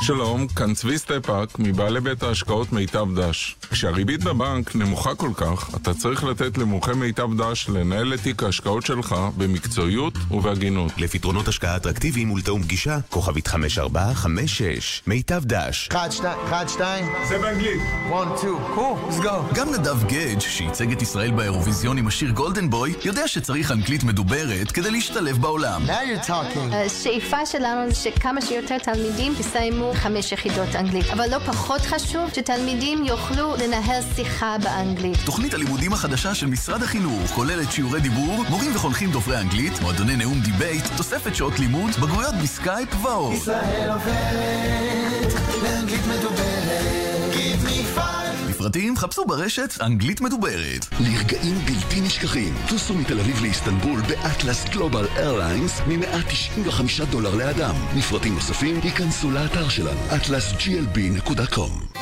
[0.02, 3.56] שלום, כאן צבי סטפאק, מבעלי בית ההשקעות מיטב דש.
[3.72, 8.86] כשהריבית בבנק נמוכה כל כך, אתה צריך לתת למומחה מיטב דש לנהל את תיק ההשקעות
[8.86, 10.92] שלך במקצועיות ובהגינות.
[10.98, 15.90] לפתרונות השקעה אטרקטיביים ולתאום פגישה, כוכבית 5456, מיטב דש.
[15.92, 17.06] 1, 2, 1, 2.
[17.30, 17.82] זה באנגלית.
[18.14, 19.56] 1, 2, cool, let's go.
[19.56, 24.72] גם נדב גדג' שייצג את ישראל באירוויזיון עם השיר Golden Boy, יודע שצריך אנגלית מדוברת
[24.72, 25.82] כדי להשתלב בעולם.
[25.86, 26.76] Now you're talking.
[26.76, 33.06] השאיפה שלנו זה שכמה שיותר תלמידים יסיימו חמש יחידות אנגלית, אבל לא פחות חשוב שתלמידים
[33.06, 34.91] יוכלו לנהל שיחה באנגלית.
[35.26, 40.40] תוכנית הלימודים החדשה של משרד החינוך כוללת שיעורי דיבור, מורים וחונכים דוברי אנגלית, מועדוני נאום
[40.40, 43.34] debate, תוספת שעות לימוד, בגרויות בסקייפ ועוד.
[43.34, 47.34] ישראל עוברת לאנגלית מדוברת.
[47.34, 48.50] Give me five.
[48.50, 50.86] לפרטים חפשו ברשת אנגלית מדוברת.
[51.00, 57.76] לרגעים בלתי נשכחים, טוסו מתל אביב לאיסטנבול באטלס גלובל איירליינס מ-195 דולר לאדם.
[57.96, 62.00] מפרטים נוספים ייכנסו לאתר שלנו, atlasglb.com.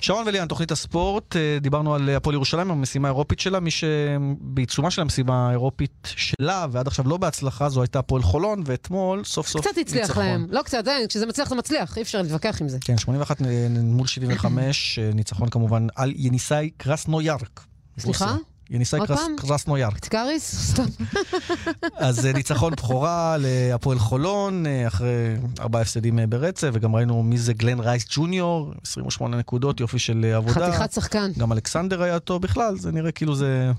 [0.00, 5.02] שרון וליאן, תוכנית הספורט, אה, דיברנו על הפועל ירושלים, המשימה האירופית שלה, מי שבעיצומה של
[5.02, 9.78] המשימה האירופית שלה, ועד עכשיו לא בהצלחה, זו הייתה הפועל חולון, ואתמול סוף סוף קצת
[9.78, 10.46] הצליח להם.
[10.50, 12.78] לא קצת, אין, כשזה מצליח זה מצליח, אי אפשר להתווכח עם זה.
[12.80, 13.40] כן, 81
[13.82, 17.60] מול 75, אה, ניצחון כמובן על יניסאי קרסנויארק.
[17.98, 18.36] סליחה?
[18.70, 19.36] יניסאי עוד קרס, פעם?
[19.36, 19.94] קרסנויארק.
[19.94, 20.70] קטקריס?
[20.70, 21.04] סתם.
[21.96, 27.38] אז אה, ניצחון בכורה להפועל חולון, אה, אחרי ארבעה הפסדים אה, ברצף, וגם ראינו מי
[27.38, 30.72] זה גלן רייס ג'וניור, 28 נקודות, יופי של עבודה.
[30.72, 31.30] חתיכת שחקן.
[31.38, 33.70] גם אלכסנדר היה טוב בכלל, זה נראה כאילו זה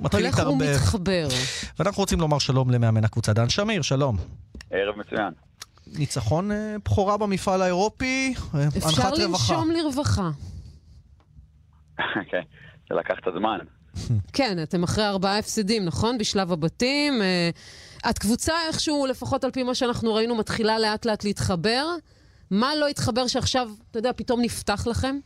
[0.00, 0.62] מתחיל הולך להתערבב.
[0.62, 1.28] ומתחבר.
[1.78, 4.16] ואנחנו רוצים לומר שלום למאמן הקבוצה, דן שמיר, שלום.
[4.70, 5.32] ערב מצוין.
[5.86, 6.50] ניצחון
[6.84, 8.34] בכורה במפעל האירופי,
[8.76, 9.54] אפשר הנחת רווחה.
[9.54, 10.30] לנשום לרווחה.
[12.30, 12.42] כן,
[12.88, 13.58] זה לקח קצת זמן.
[14.32, 16.18] כן, אתם אחרי ארבעה הפסדים, נכון?
[16.18, 17.22] בשלב הבתים.
[17.22, 17.50] אה,
[18.10, 21.86] את קבוצה איכשהו, לפחות על פי מה שאנחנו ראינו, מתחילה לאט לאט להתחבר.
[22.50, 25.16] מה לא התחבר שעכשיו, אתה יודע, פתאום נפתח לכם?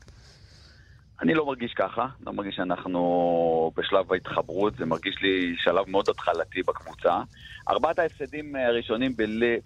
[1.22, 6.62] אני לא מרגיש ככה, לא מרגיש שאנחנו בשלב ההתחברות, זה מרגיש לי שלב מאוד התחלתי
[6.62, 7.22] בקבוצה.
[7.68, 9.14] ארבעת ההפסדים הראשונים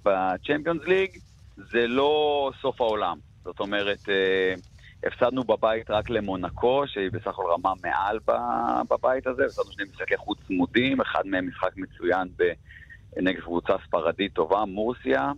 [0.04, 1.10] בצ'מפיונס ליג
[1.56, 3.18] זה לא סוף העולם.
[3.44, 4.54] זאת אומרת, אה,
[5.06, 8.18] הפסדנו בבית רק למונקו, שהיא בסך הכל רמה מעל
[8.90, 12.28] בבית הזה, הפסדנו שני משחקי חוץ צמודים, אחד מהם משחק מצוין
[13.16, 15.32] נגד קבוצה ספרדית טובה, מורסיה.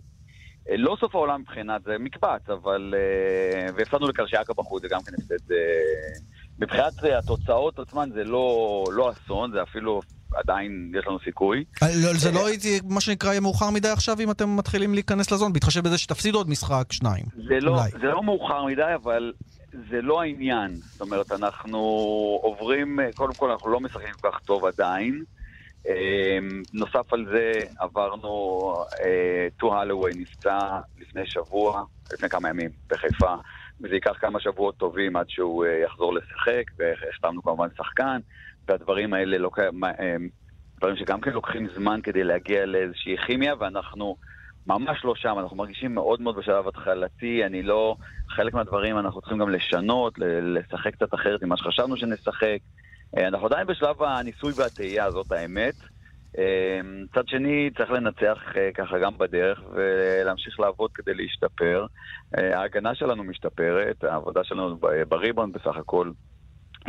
[0.69, 2.93] אה, לא סוף העולם מבחינת זה מקבץ, אבל...
[2.97, 5.51] אה, והפסדנו לקרשיאקה בחוץ, זה גם כן הפסד...
[5.51, 5.57] אה,
[6.59, 10.01] מבחינת התוצאות עצמן זה לא, לא אסון, זה אפילו
[10.33, 11.63] עדיין יש לנו סיכוי.
[11.81, 15.53] לא, זה לא הייתי, מה שנקרא, יהיה מאוחר מדי עכשיו אם אתם מתחילים להיכנס לזון,
[15.53, 17.23] בהתחשב בזה שתפסידו עוד משחק, שניים.
[17.47, 17.79] זה לא.
[18.01, 19.33] זה לא מאוחר מדי, אבל
[19.71, 20.71] זה לא העניין.
[20.75, 21.79] זאת אומרת, אנחנו
[22.41, 25.23] עוברים, קודם כל אנחנו לא משחקים כל כך טוב עדיין.
[25.87, 26.37] אה,
[26.73, 28.29] נוסף על זה, עברנו,
[28.99, 30.57] אה, טו הלווי נפצע
[30.97, 33.35] לפני שבוע, לפני כמה ימים בחיפה,
[33.81, 38.19] וזה ייקח כמה שבועות טובים עד שהוא אה, יחזור לשחק, והחתמנו כמובן שחקן,
[38.67, 40.15] והדברים האלה קיים, אה,
[40.77, 44.15] דברים שגם כן לוקחים זמן כדי להגיע לאיזושהי כימיה, ואנחנו
[44.67, 47.95] ממש לא שם, אנחנו מרגישים מאוד מאוד בשלב התחלתי, אני לא...
[48.29, 52.57] חלק מהדברים אנחנו צריכים גם לשנות, לשחק קצת אחרת ממה שחשבנו שנשחק.
[53.17, 55.75] אה, אנחנו עדיין בשלב הניסוי והטעייה, זאת האמת.
[56.37, 61.85] אה, מצד שני, צריך לנצח אה, ככה גם בדרך ולהמשיך לעבוד כדי להשתפר.
[62.37, 64.77] ההגנה שלנו משתפרת, העבודה שלנו
[65.07, 66.11] בריבון בסך הכל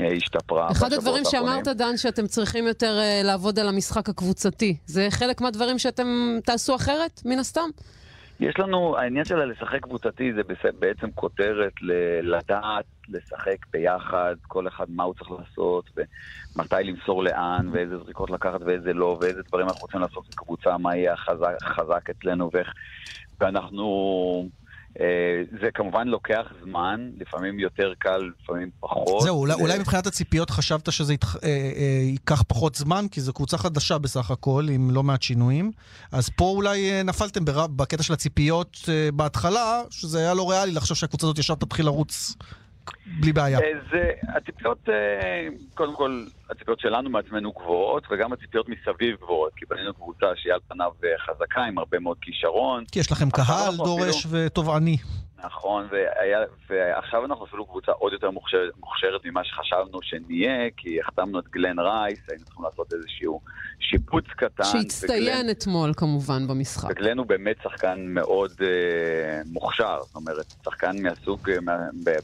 [0.07, 0.71] השתפרה.
[0.71, 1.25] אחד הדברים.
[1.25, 4.77] שאמרת, דן, שאתם צריכים יותר אה, לעבוד על המשחק הקבוצתי.
[4.87, 7.71] זה חלק מהדברים שאתם תעשו אחרת, מן הסתם?
[8.41, 10.41] יש לנו, העניין של הלשחק קבוצתי זה
[10.79, 15.91] בעצם כותרת ל- לדעת לשחק ביחד, כל אחד מה הוא צריך לעשות,
[16.57, 20.97] ומתי למסור לאן, ואיזה זריקות לקחת ואיזה לא, ואיזה דברים אנחנו רוצים לעשות כקבוצה, מה
[20.97, 22.73] יהיה החזק, חזק אצלנו, ואיך...
[23.41, 24.49] ואנחנו...
[25.01, 25.05] אה,
[25.61, 29.23] זה כמובן לוקח זמן, לפעמים יותר קל, לפעמים פחות.
[29.23, 31.37] זהו, אולי, זה- אולי מבחינת הציפיות חשבת שזה יתח...
[31.37, 35.71] אה, אה, ייקח פחות זמן, כי זו קבוצה חדשה בסך הכל, עם לא מעט שינויים.
[36.13, 40.73] אז פה אולי אה, נפלתם ברב, בקטע של הציפיות אה, בהתחלה, שזה היה לא ריאלי
[40.73, 42.35] לחשוב שהקבוצה הזאת ישר תתחיל לרוץ
[43.21, 43.59] בלי בעיה.
[43.59, 49.65] אה, זה, הציפיות, אה, קודם כל, הציפיות שלנו מעצמנו גבוהות, וגם הציפיות מסביב גבוהות, כי
[49.71, 52.85] בנינו קבוצה שהיא על פניו אה, חזקה, עם הרבה מאוד כישרון.
[52.93, 54.97] כי יש לכם קהל דורש אפילו- ותובעני.
[55.45, 56.39] נכון, והיה,
[56.71, 61.79] ועכשיו אנחנו אפילו קבוצה עוד יותר מוכשרת, מוכשרת ממה שחשבנו שנהיה, כי החתמנו את גלן
[61.79, 63.41] רייס, היינו צריכים לעשות איזשהו
[63.81, 64.65] שיפוץ קטן.
[64.65, 66.91] שהצטיין אתמול, כמובן, במשחק.
[66.91, 71.77] וגלן הוא באמת שחקן מאוד אה, מוכשר, זאת אומרת, שחקן מהסוג, אה, מה,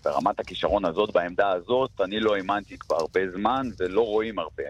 [0.03, 4.63] ברמת הכישרון הזאת, בעמדה הזאת, אני לא האמנתי כבר הרבה זמן, ולא רואים הרבה.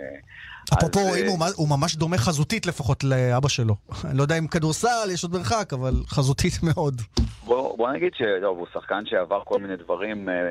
[0.72, 3.76] אפרופו רואים, אה, הוא ממש דומה חזותית לפחות לאבא שלו.
[4.04, 7.02] אני לא יודע אם כדורסל, יש עוד מרחק, אבל חזותית מאוד.
[7.44, 10.50] בוא, בוא נגיד שהוא שחקן שעבר כל מיני דברים אה,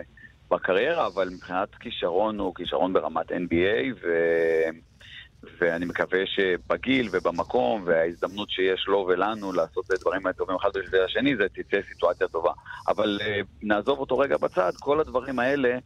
[0.52, 4.08] בקריירה, אבל מבחינת כישרון הוא כישרון ברמת NBA, ו...
[5.62, 11.36] ואני מקווה שבגיל ובמקום וההזדמנות שיש לו ולנו לעשות את הדברים הטובים אחד בשביל השני,
[11.36, 12.52] זה תצא סיטואציה טובה.
[12.88, 15.78] אבל אה, נעזוב אותו רגע בצד, כל הדברים האלה,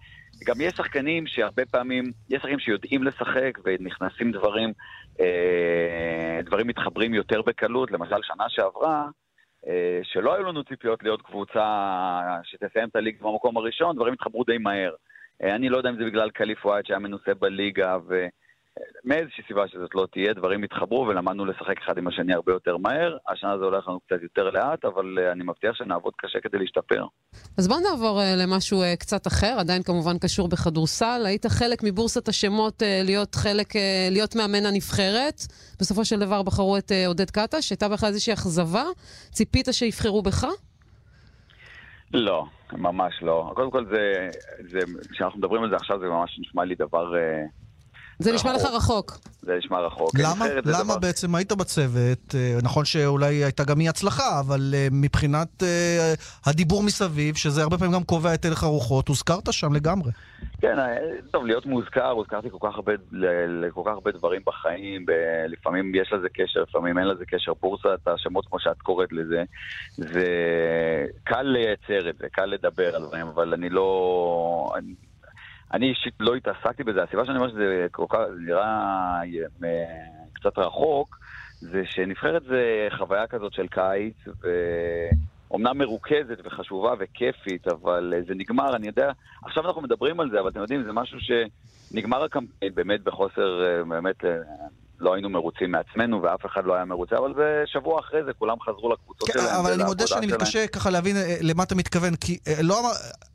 [0.45, 4.73] גם יש שחקנים שהרבה פעמים, יש שחקנים שיודעים לשחק ונכנסים דברים,
[5.19, 9.07] אה, דברים מתחברים יותר בקלות, למשל שנה שעברה,
[9.67, 14.57] אה, שלא היו לנו ציפיות להיות קבוצה שתסיים את הליגה במקום הראשון, דברים התחברו די
[14.57, 14.91] מהר.
[15.43, 17.97] אה, אני לא יודע אם זה בגלל קליף ווייט שהיה מנוסה בליגה,
[19.05, 23.17] ומאיזושהי סיבה שזאת לא תהיה, דברים התחברו ולמדנו לשחק אחד עם השני הרבה יותר מהר.
[23.27, 27.05] השנה זה הולך לנו קצת יותר לאט, אבל אה, אני מבטיח שנעבוד קשה כדי להשתפר.
[27.57, 31.21] אז בואו נעבור אה, למשהו אה, קצת אחר, עדיין כמובן קשור בכדורסל.
[31.25, 33.73] היית חלק מבורסת השמות להיות חלק,
[34.11, 35.41] להיות מאמן הנבחרת.
[35.79, 38.83] בסופו של דבר בחרו את עודד קטש, הייתה בך איזושהי אכזבה?
[39.31, 40.45] ציפית שיבחרו בך?
[42.13, 43.51] לא, ממש לא.
[43.55, 44.29] קודם כל זה,
[44.69, 44.79] זה,
[45.11, 47.13] כשאנחנו מדברים על זה עכשיו, זה ממש נשמע לי דבר...
[48.19, 49.17] זה נשמע לך רחוק.
[49.41, 50.11] זה נשמע רחוק.
[50.19, 50.45] למה?
[50.65, 52.35] למה דבר- בעצם היית בצוות?
[52.35, 56.13] אה, נכון שאולי הייתה גם אי הצלחה, אבל אה, מבחינת אה,
[56.45, 60.11] הדיבור מסביב, שזה הרבה פעמים גם קובע את הלך הרוחות, הוזכרת שם לגמרי.
[60.61, 60.75] כן,
[61.31, 62.93] טוב, להיות מוזכר, הוזכרתי כל כך הרבה,
[63.47, 65.11] לכל כך הרבה דברים בחיים, ב-
[65.47, 67.51] לפעמים יש לזה קשר, לפעמים אין לזה קשר.
[67.61, 69.43] בורסת השמות, כמו שאת קוראת לזה,
[69.97, 70.25] זה
[71.23, 74.73] קל לייצר את זה, קל לדבר על דברים, אבל אני לא...
[75.73, 77.03] אני, אישית לא התעסקתי בזה.
[77.03, 79.21] הסיבה שאני אומר שזה כל כך נראה
[79.63, 79.85] אה,
[80.33, 81.17] קצת רחוק,
[81.59, 84.49] זה שנבחרת זה חוויה כזאת של קיץ, ו...
[85.51, 89.11] אומנם מרוכזת וחשובה וכיפית, אבל אה, זה נגמר, אני יודע,
[89.43, 93.83] עכשיו אנחנו מדברים על זה, אבל אתם יודעים, זה משהו שנגמר הקמפיין באמת בחוסר, אה,
[93.83, 94.23] באמת,
[94.99, 98.57] לא היינו מרוצים מעצמנו ואף אחד לא היה מרוצה, אבל זה שבוע אחרי זה, כולם
[98.61, 99.59] חזרו לקבוצות כן, שלהם.
[99.59, 100.41] אבל אני מודה שאני שלהם.
[100.41, 102.89] מתקשה ככה להבין אה, למה אתה מתכוון, כי אה, לא אמר...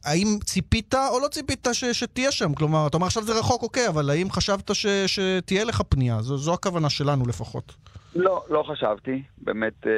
[0.04, 2.54] האם ציפית או לא ציפית ש- שתהיה שם?
[2.54, 6.22] כלומר, אתה אומר עכשיו זה רחוק, אוקיי, אבל האם חשבת ש- שתהיה לך פנייה?
[6.22, 7.72] זו, זו הכוונה שלנו לפחות.
[8.14, 9.92] לא, לא חשבתי, באמת, אה,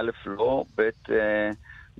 [0.00, 0.88] א', לא, ב',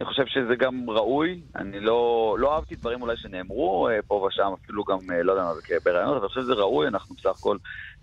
[0.00, 4.52] אני חושב שזה גם ראוי, אני לא, לא אהבתי דברים אולי שנאמרו אה, פה ושם,
[4.64, 7.38] אפילו גם, אה, לא יודע מה זה, בראיונות, אבל אני חושב שזה ראוי, אנחנו בסך
[7.38, 7.56] הכל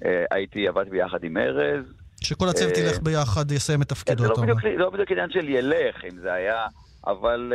[0.05, 1.85] אה, הייתי, עבדתי ביחד עם ארז.
[2.21, 4.35] שכל הצוות ילך ביחד, יסיים את תפקידו, זה לא.
[4.35, 6.65] בדיוק, לא בדיוק עניין של ילך, אם זה היה,
[7.07, 7.53] אבל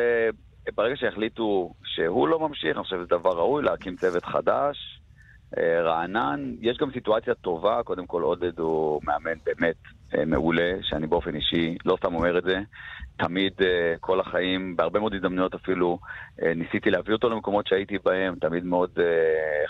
[0.74, 4.76] ברגע שהחליטו שהוא לא ממשיך, אני חושב שזה דבר ראוי להקים צוות חדש,
[5.59, 6.55] רענן.
[6.61, 9.76] יש גם סיטואציה טובה, קודם כל עודד הוא מאמן באמת
[10.26, 12.61] מעולה, שאני באופן אישי לא סתם אומר את זה.
[13.16, 13.64] תמיד, uh,
[14.01, 15.98] כל החיים, בהרבה מאוד הזדמנויות אפילו,
[16.40, 19.01] uh, ניסיתי להביא אותו למקומות שהייתי בהם, תמיד מאוד uh,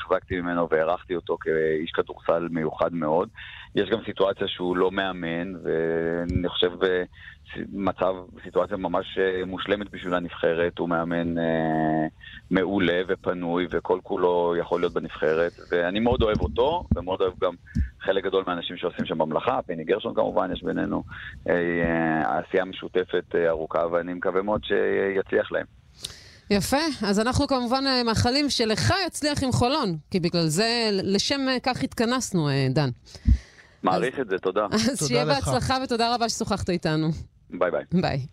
[0.00, 3.28] החזקתי ממנו והערכתי אותו כאיש כדורסל מיוחד מאוד.
[3.74, 7.02] יש גם סיטואציה שהוא לא מאמן, ואני חושב אה,
[7.72, 10.78] מצב, סיטואציה ממש אה, מושלמת בשביל הנבחרת.
[10.78, 12.06] הוא מאמן אה,
[12.50, 15.52] מעולה ופנוי, וכל כולו יכול להיות בנבחרת.
[15.70, 17.54] ואני מאוד אוהב אותו, ומאוד אוהב גם
[18.00, 19.60] חלק גדול מהאנשים שעושים שם במלאכה.
[19.66, 21.02] פיני גרשון כמובן, יש בינינו
[21.48, 25.66] אה, אה, עשייה משותפת אה, ארוכה, ואני מקווה מאוד שיצליח להם.
[26.50, 31.60] יפה, אז אנחנו כמובן אה, מאחלים שלך יצליח עם חולון, כי בגלל זה, לשם אה,
[31.62, 32.90] כך התכנסנו, אה, דן.
[33.82, 34.66] מעריך את זה, תודה.
[34.72, 37.08] אז שיהיה בהצלחה ותודה רבה ששוחחת איתנו.
[37.58, 38.00] ביי ביי.
[38.00, 38.26] ביי.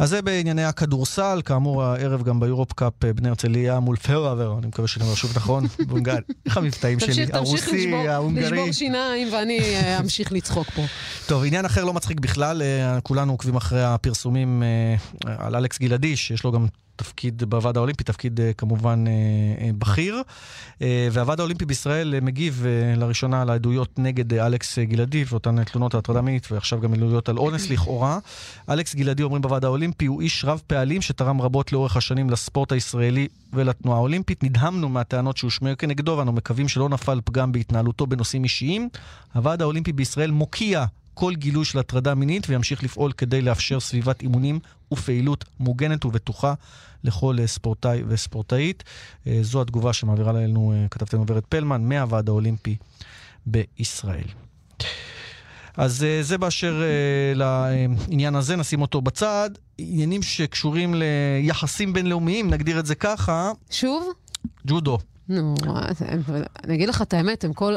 [0.00, 4.58] אז זה בענייני הכדורסל, כאמור הערב גם ב Europe Cup אה, בני הרצליה מול פראבר,
[4.58, 6.20] אני מקווה שאני אומר שוב נכון, בונגל.
[6.46, 7.08] איך המבטאים שלי?
[7.08, 8.44] תמשיך, תמשיך הרוסי, ההונגרי.
[8.44, 10.82] לשבור שיניים ואני אה, אמשיך לצחוק פה.
[11.26, 14.62] טוב, עניין אחר לא מצחיק בכלל, אה, כולנו עוקבים אחרי הפרסומים
[15.26, 16.66] על אלכס גלעדי, שיש לו גם
[17.00, 19.12] תפקיד בוועד האולימפי, תפקיד אה, כמובן אה,
[19.64, 20.22] אה, בכיר.
[21.12, 26.52] והוועד האולימפי בישראל מגיב לראשונה על העדויות נגד אלכס גלעדי ואותן תלונות על הטרדה מינית,
[26.52, 28.18] ועכשיו גם עדויות על אונס לכאורה.
[28.68, 33.28] אלכס גלעדי, אומרים בוועד האולימפי, הוא איש רב פעלים שתרם רבות לאורך השנים לספורט הישראלי
[33.52, 34.42] ולתנועה האולימפית.
[34.42, 38.88] נדהמנו מהטענות שהושמעו כנגדו, ואנו מקווים שלא נפל פגם בהתנהלותו בנושאים אישיים.
[39.34, 40.84] הוועד האולימפי בישראל מוקיע
[41.14, 44.58] כל גילוי של הטרדה מינית וימשיך לפעול כדי לאפשר סביבת אימונים
[44.92, 46.54] ופעילות מוגנת ובטוחה
[47.04, 48.84] לכל אה, ספורטאי וספורטאית.
[49.26, 52.76] אה, זו התגובה שמעבירה לנו אה, כתבתנו ורד פלמן מהוועד האולימפי
[53.46, 54.26] בישראל.
[55.76, 56.82] אז זה באשר
[57.34, 59.50] לעניין הזה, נשים אותו בצד.
[59.78, 63.52] עניינים שקשורים ליחסים בינלאומיים, נגדיר את זה ככה.
[63.70, 64.12] שוב?
[64.66, 64.98] ג'ודו.
[65.28, 65.54] נו,
[66.64, 67.76] אני אגיד לך את האמת, הם כל...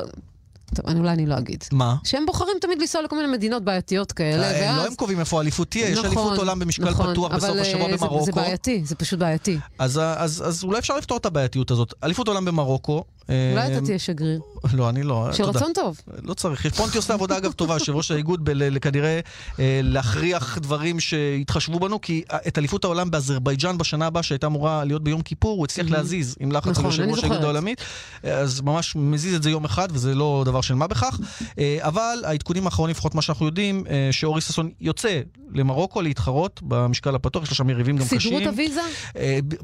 [0.74, 1.64] טוב, אני אולי אני לא אגיד.
[1.72, 1.96] מה?
[2.04, 4.78] שהם בוחרים תמיד לנסוע לכל מיני מדינות בעייתיות כאלה, אה, ואז...
[4.78, 7.86] לא הם קובעים איפה האליפות תהיה, יש נכון, אליפות עולם במשקל נכון, פתוח בסוף השבוע
[7.92, 8.26] אה, זה- במרוקו.
[8.26, 9.58] זה בעייתי, זה פשוט בעייתי.
[9.80, 11.94] אז, אז, אז אולי אפשר לפתור את הבעייתיות הזאת.
[12.04, 13.04] אליפות עולם במרוקו.
[13.30, 14.40] אולי אתה תהיה שגריר.
[14.74, 15.30] לא, אני לא.
[15.34, 15.44] של.
[15.44, 16.00] רצון טוב.
[16.24, 16.68] לא צריך.
[16.68, 18.50] פונטי עושה עבודה, אגב, טובה, יושב ראש האיגוד,
[18.82, 19.20] כנראה
[19.60, 25.04] אה, להכריח דברים שיתחשבו בנו, כי את אליפות העולם באזרבייג'אן בשנה הבאה, שהייתה אמורה להיות
[25.04, 25.92] ביום כיפור, הוא הצליח Mhm.
[25.92, 27.44] להזיז עם לחץ על יושב ראש האיגוד.
[27.44, 27.82] העולמית,
[28.24, 31.20] אז ממש מזיז את זה יום אחד, וזה לא דבר של מה בכך.
[31.60, 35.22] אה, אבל העדכונים האחרונים, לפחות מה שאנחנו יודעים, אה, שאורי ששון יוצא
[35.54, 38.20] למרוקו להתחרות במשקל הפתוח, יש לו שם יריבים גם קשים.
[38.20, 38.82] סידרו את הוויזה?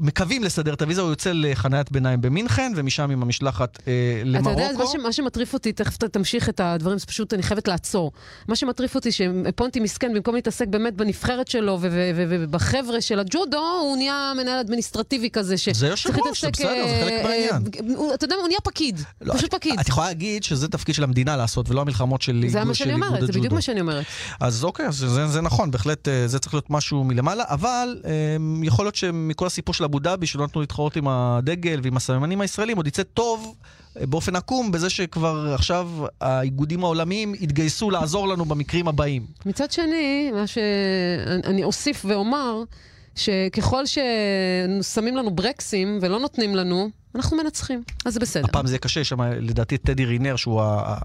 [0.00, 3.64] מקווים לסדר את הוויזה, הוא יוצא לחניית ביניים במינכן, ומשם עם המשלחת אה,
[4.20, 4.50] אתה למרוקו.
[4.60, 8.12] יודע, מה, ש, מה שמטריף אותי, תכף תמשיך את הדברים, זה פשוט, אני חייבת לעצור.
[8.48, 14.32] מה שמטריף אותי, שפונטי מסכן, במקום להתעסק באמת בנבחרת שלו ובחבר'ה של הג'ודו, הוא נהיה
[14.36, 15.68] מנהל אדמיניסטרטיבי כזה, ש...
[15.68, 17.62] זה יושב ראש, זה בסדר, זה חלק מהעניין.
[17.96, 19.00] הוא- אתה יודע מה, הוא נהיה פקיד.
[19.20, 19.80] לא, פשוט פקיד.
[19.80, 22.84] את יכולה להגיד שזה תפקיד של המדינה לעשות, ולא המלחמות של זה איגוד מה של
[22.84, 23.54] שאני איגוד אומרת, זה בדיוק הג'ודו.
[23.54, 24.04] מה שאני אומרת.
[24.40, 28.10] אז אוקיי, אז זה, זה נכון, בהחלט אה, זה צריך להיות משהו מלמעלה, אבל אה,
[28.62, 32.76] יכול להיות שמכל הסיפור של אבו דאבי, שלא נתנו להתחרות עם הדגל ועם הסממנים הישראלים,
[32.76, 33.39] עוד יצא טוב אה,
[33.96, 35.88] באופן עקום בזה שכבר עכשיו
[36.20, 39.26] האיגודים העולמיים יתגייסו לעזור לנו במקרים הבאים.
[39.46, 42.62] מצד שני, מה שאני אוסיף ואומר,
[43.14, 47.82] שככל ששמים לנו ברקסים ולא נותנים לנו, אנחנו מנצחים.
[48.04, 48.44] אז זה בסדר.
[48.44, 50.62] הפעם זה יהיה קשה, שם לדעתי טדי רינר, שהוא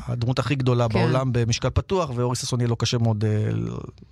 [0.08, 1.00] הדמות הכי גדולה כן.
[1.00, 3.50] בעולם במשקל פתוח, ואורי ששון יהיה לו קשה מאוד אה,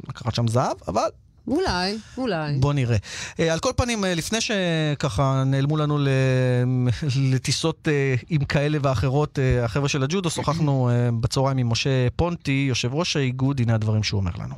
[0.09, 1.09] לקחת שם זהב, אבל
[1.47, 2.53] אולי, אולי.
[2.59, 2.97] בוא נראה.
[3.39, 5.97] אה, על כל פנים, אה, לפני שככה נעלמו לנו
[7.33, 12.65] לטיסות אה, עם כאלה ואחרות, אה, החבר'ה של הג'ודו, שוחחנו אה, בצהריים עם משה פונטי,
[12.69, 14.55] יושב ראש האיגוד, הנה הדברים שהוא אומר לנו.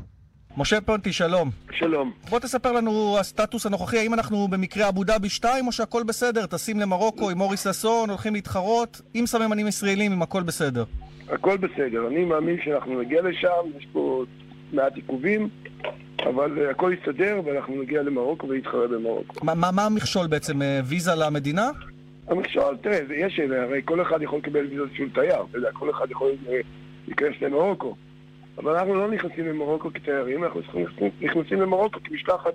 [0.58, 1.50] משה פונטי, שלום.
[1.72, 2.12] שלום.
[2.30, 6.46] בוא תספר לנו הסטטוס הנוכחי, האם אנחנו במקרה אבו דאבי 2 או שהכל בסדר?
[6.46, 10.84] טסים למרוקו עם אורי ששון, הולכים להתחרות עם סממנים ישראלים, אם הכל בסדר.
[11.30, 12.08] הכל בסדר.
[12.08, 14.24] אני מאמין שאנחנו נגיע לשם, יש פה
[14.74, 15.50] מעט עיכובים,
[16.26, 19.46] אבל אה, הכל יסתדר ואנחנו נגיע למרוקו ונתחרה במרוקו.
[19.46, 20.62] מה- מה מה המכשול בעצם?
[20.62, 21.70] אה, ויזה למדינה?
[22.28, 25.90] המכשול, תראה, יש, אה, הרי כל אחד יכול לקבל ויזה של תייר, אתה יודע, כל
[25.90, 26.32] אחד יכול
[27.08, 27.96] להיכנס למרוקו.
[28.58, 32.54] אבל אנחנו לא נכנסים למרוקו כתיירים, אנחנו נכנסים- נכנסים למרוקו כמשלחת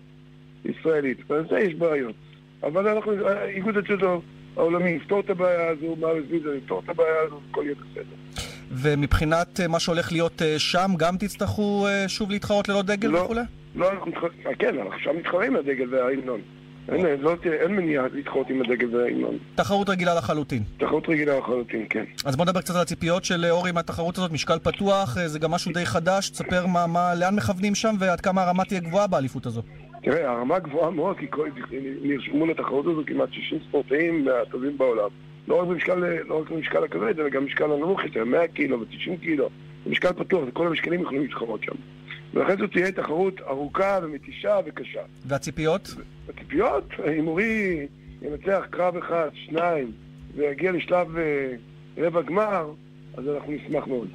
[0.64, 1.18] ישראלית.
[1.30, 2.14] ועל זה יש בעיות.
[2.62, 3.12] אבל אנחנו,
[3.44, 4.20] איגוד הג'ודו
[4.56, 8.42] העולמי יפתור את הבעיה הזו, מארז ויזה יפתור את הבעיה הזו, הכל יהיה בסדר.
[8.70, 13.18] ומבחינת מה שהולך להיות שם, גם תצטרכו שוב להתחרות ללא דגל לא.
[13.18, 13.40] וכולי?
[13.74, 16.40] לא, אנחנו מתחרים, כן, אנחנו עכשיו מתחרים עם הדגל וההמנון.
[16.88, 19.38] אין, לא, תהיה- אין מניעה להתחרות עם הדגל וההמנון.
[19.54, 20.62] תחרות רגילה לחלוטין.
[20.78, 22.04] תחרות רגילה לחלוטין, כן.
[22.24, 25.38] אז בוא נדבר קצת על הציפיות של אה, אורי מהתחרות הזאת, משקל פתוח, אה, זה
[25.38, 29.06] גם משהו די חדש, תספר מה, מה, לאן מכוונים שם ועד כמה הרמה תהיה גבוהה
[29.06, 29.62] באליפות הזו.
[30.02, 31.48] תראה, הרמה גבוהה מאוד, כי כל-
[32.02, 35.08] נרשמו לתחרות הזו כמעט 60 ספורטאים מהטובים בעולם.
[35.48, 35.94] לא רק במשקל,
[36.28, 39.48] לא רק במשקל הכבד, אלא גם במשקל הנמוך יותר, 100 קילו ו-90 קילו.
[39.84, 41.72] זה משקל פתוח, וכל המשקלים יכולים להתחרות שם.
[42.34, 45.00] ולכן זו תהיה תחרות ארוכה ומתישה וקשה.
[45.24, 45.94] והציפיות?
[46.28, 46.84] הציפיות,
[47.18, 47.86] אם אורי
[48.22, 49.92] ינצח קרב אחד, שניים,
[50.36, 51.52] ויגיע לשלב אה,
[51.98, 52.72] רבע גמר,
[53.16, 54.08] אז אנחנו נשמח מאוד.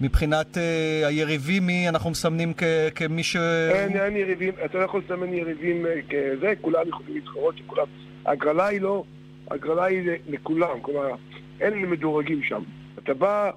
[0.00, 2.62] מבחינת אה, היריבים, מי אנחנו מסמנים כ,
[2.94, 3.36] כמי ש...
[3.70, 7.86] אין, אין יריבים, אתה לא יכול לסמן יריבים אה, כזה, כולם יכולים להתחרות, שכולם...
[8.26, 9.04] ההגרלה היא לא,
[9.50, 11.14] ההגרלה היא לכולם, כלומר,
[11.60, 12.62] אין מדורגים שם.
[12.98, 13.50] אתה בא,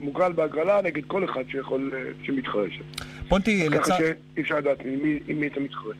[0.00, 3.04] מוגרל בהגרלה נגד כל אחד שיכול, אה, שמתחרה שם.
[3.28, 5.92] פונטי, ככה לצד, שאי אפשר לדעת עם מי, עם מי אתה מתחרה.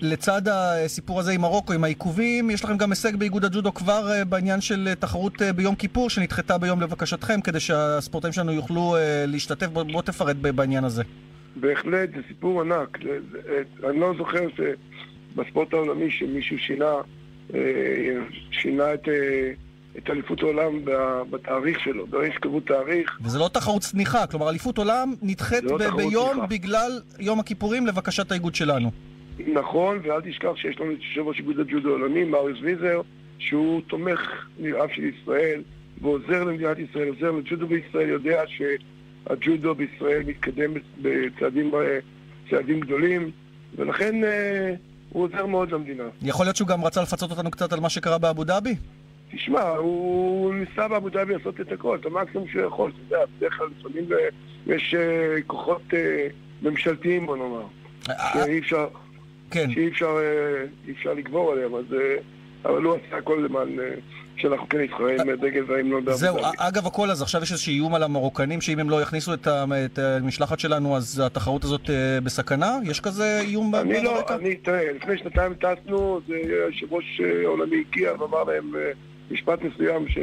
[0.00, 4.24] לצד הסיפור הזה עם מרוקו, עם העיכובים, יש לכם גם הישג באיגוד הג'ודו כבר אה,
[4.24, 9.66] בעניין של אה, תחרות ביום כיפור, שנדחתה ביום לבקשתכם, כדי שהספורטאים שלנו יוכלו להשתתף.
[9.66, 11.02] בוא, בוא תפרט בעניין הזה.
[11.56, 12.98] בהחלט, זה סיפור ענק.
[13.88, 16.94] אני לא זוכר שבספורט העולמי שמישהו שינה,
[18.50, 19.08] שינה את,
[19.98, 20.72] את אליפות העולם
[21.30, 22.06] בתאריך שלו.
[22.06, 26.46] ברגע שקבעו תאריך, וזה לא תחרות צניחה, כלומר אליפות עולם נדחית לא ב- ביום צניחה.
[26.46, 28.90] בגלל יום הכיפורים לבקשת האיגוד שלנו.
[29.46, 33.00] נכון, ואל תשכח שיש לנו את יושב ראש איגוד הג'ודו העולמי, מאריס ויזר,
[33.38, 34.20] שהוא תומך
[34.58, 35.62] נראב של ישראל,
[36.00, 41.70] ועוזר למדינת ישראל, עוזר לג'ודו בישראל, יודע שהג'ודו בישראל מתקדם בצעדים
[42.50, 43.30] צעדים גדולים,
[43.76, 44.74] ולכן אה,
[45.12, 46.04] הוא עוזר מאוד למדינה.
[46.22, 48.74] יכול להיות שהוא גם רצה לפצות אותנו קצת על מה שקרה באבו דאבי?
[49.34, 53.58] תשמע, הוא ניסה באבו דאבי לעשות את הכל, את המקסימום שהוא יכול, אתה יודע, בדרך
[53.58, 54.18] כלל לפעמים אה,
[54.74, 56.26] יש אה, כוחות אה,
[56.62, 57.62] ממשלתיים, בוא נאמר,
[58.32, 58.88] שאי אפשר,
[59.50, 59.70] כן.
[59.70, 62.16] שאי אפשר, אה, אפשר לגבור עליהם, אז, אה,
[62.64, 63.94] אבל הוא עשה הכל למען אה,
[64.36, 67.94] שאנחנו כן נתחרה עם הדגל וההמנון באבו זהו, אגב הכל, אז עכשיו יש איזשהו איום
[67.94, 72.78] על המרוקנים, שאם הם לא יכניסו את המשלחת שלנו, אז התחרות הזאת אה, בסכנה?
[72.84, 74.20] יש כזה איום ב- אני לא?
[74.28, 78.90] אני, תראה, לפני שנתיים טסנו, זה יושב ראש אה, עולמי הגיע ואמר להם אה,
[79.30, 80.18] משפט מסוים ש,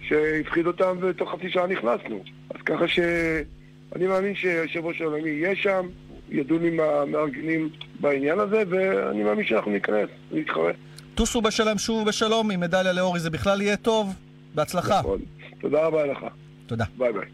[0.00, 2.22] שהפחיד אותם ותוך חצי שעה נכנסנו.
[2.50, 5.86] אז ככה שאני מאמין שיושב ראש העולמי יהיה שם,
[6.30, 7.68] ידון עם המארגנים
[8.00, 10.72] בעניין הזה, ואני מאמין שאנחנו ניכנס, נתחרה.
[11.14, 14.14] טוסו בשלם, שובו בשלום, עם מדליה לאורי זה בכלל יהיה טוב.
[14.54, 15.00] בהצלחה.
[15.00, 15.20] נכון.
[15.60, 16.18] תודה רבה לך.
[16.66, 16.84] תודה.
[16.96, 17.28] ביי ביי.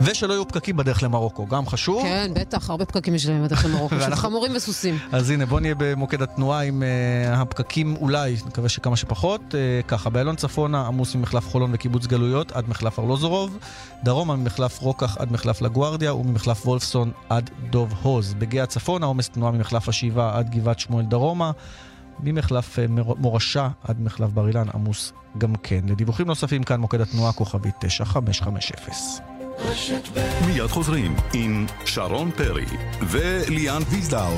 [0.00, 2.02] ושלא יהיו פקקים בדרך למרוקו, גם חשוב.
[2.02, 4.98] כן, בטח, הרבה פקקים יש להם בדרך למרוקו, של חמורים וסוסים.
[5.12, 9.40] אז הנה, בוא נהיה במוקד התנועה עם uh, הפקקים אולי, נקווה שכמה שפחות.
[9.50, 13.58] Uh, ככה, באיילון צפונה עמוס ממחלף חולון וקיבוץ גלויות עד מחלף ארלוזורוב,
[14.04, 18.34] דרומה ממחלף רוקח עד מחלף לגוארדיה וממחלף וולפסון עד דוב הוז.
[18.34, 21.50] בגאה צפונה עומס תנועה ממחלף השבעה עד גבעת שמואל דרומה.
[22.22, 25.80] ממחלף מור- מורשה עד מחלף בר אילן עמוס גם כן.
[25.88, 29.24] לדיווחים נוספים כאן מוקד התנועה כוכבית 9550.
[30.46, 32.64] מיד חוזרים עם שרון פרי
[33.10, 34.32] וליאן ויזדאו.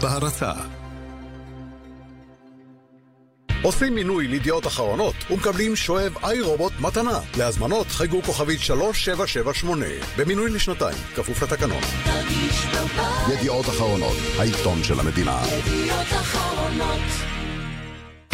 [0.00, 0.52] בהרצה
[3.62, 7.20] עושים מינוי לידיעות אחרונות ומקבלים שואב איי רובוט מתנה.
[7.38, 11.82] להזמנות חייגו כוכבית 3778 במינוי לשנתיים, כפוף לתקנון.
[13.32, 15.42] ידיעות אחרונות, העיתון של המדינה.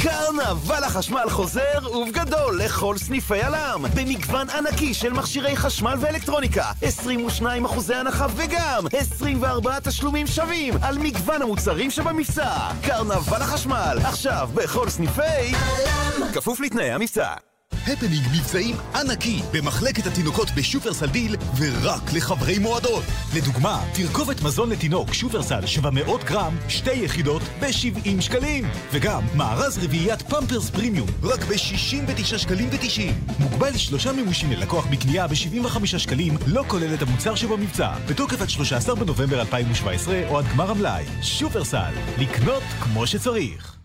[0.02, 6.64] קרנבל החשמל חוזר ובגדול לכל סניפי הלם במגוון ענקי של מכשירי חשמל ואלקטרוניקה.
[6.82, 12.70] 22 אחוזי הנחה וגם 24 תשלומים שווים על מגוון המוצרים שבמבצע.
[12.82, 17.47] קרנבל החשמל עכשיו בכל סניפי הלם כפוף לתנאי המבצע
[17.92, 23.03] הפנינג מבצעים ענקי במחלקת התינוקות בשופרסל דיל ורק לחברי מועדון.
[23.37, 28.64] לדוגמה, תרכובת מזון לתינוק שופרסל 700 גרם, שתי יחידות ב-70 שקלים.
[28.93, 33.32] וגם מארז רביעיית פמפרס פרימיום, רק ב-69 שקלים ו-90.
[33.39, 37.91] מוגבל לשלושה מימושים ללקוח בקנייה ב-75 שקלים, לא כולל את המוצר שבמבצע.
[38.09, 41.05] בתוקף עד 13 בנובמבר 2017 או עד גמר המלאי.
[41.22, 43.76] שופרסל, לקנות כמו שצריך.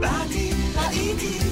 [0.00, 1.51] באתי, ראיתי,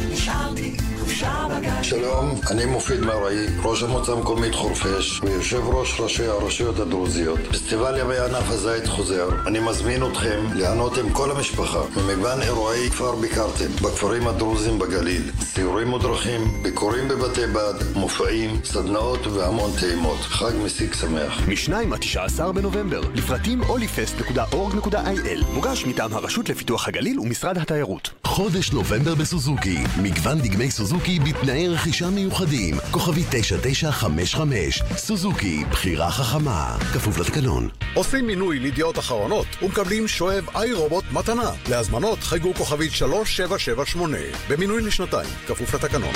[1.83, 7.39] שלום, אני מופיד מרעי, ראש המועצה המקומית חורפיש ויושב ראש ראשי הרשויות הדרוזיות.
[7.51, 9.29] פסטיבל ימי ענף הזית חוזר.
[9.47, 15.23] אני מזמין אתכם ליהנות עם כל המשפחה ממגוון אירועי כפר ביקרתם בכפרים הדרוזיים בגליל.
[15.41, 20.21] סיורים מודרכים, ביקורים בבתי בד, מופעים, סדנאות והמון טעימות.
[20.21, 21.41] חג מסיק שמח.
[21.49, 28.11] מ-2 עד 19 בנובמבר, לפרטים olifest.org.il מוגש מטעם הרשות לפיתוח הגליל ומשרד התיירות.
[28.25, 37.19] חודש נובמבר בסוזוקי, מגוון דגמי סוזוקי בתנאי רכישה מיוחדים, כוכבי 9955, סוזוקי, בחירה חכמה, כפוף
[37.19, 37.69] לתקנון.
[37.95, 41.51] עושים מינוי לידיעות אחרונות ומקבלים שואב איי רובוט מתנה.
[41.69, 46.15] להזמנות חייגו כוכבית 3778 במינוי לשנתיים, כפוף לתקנון.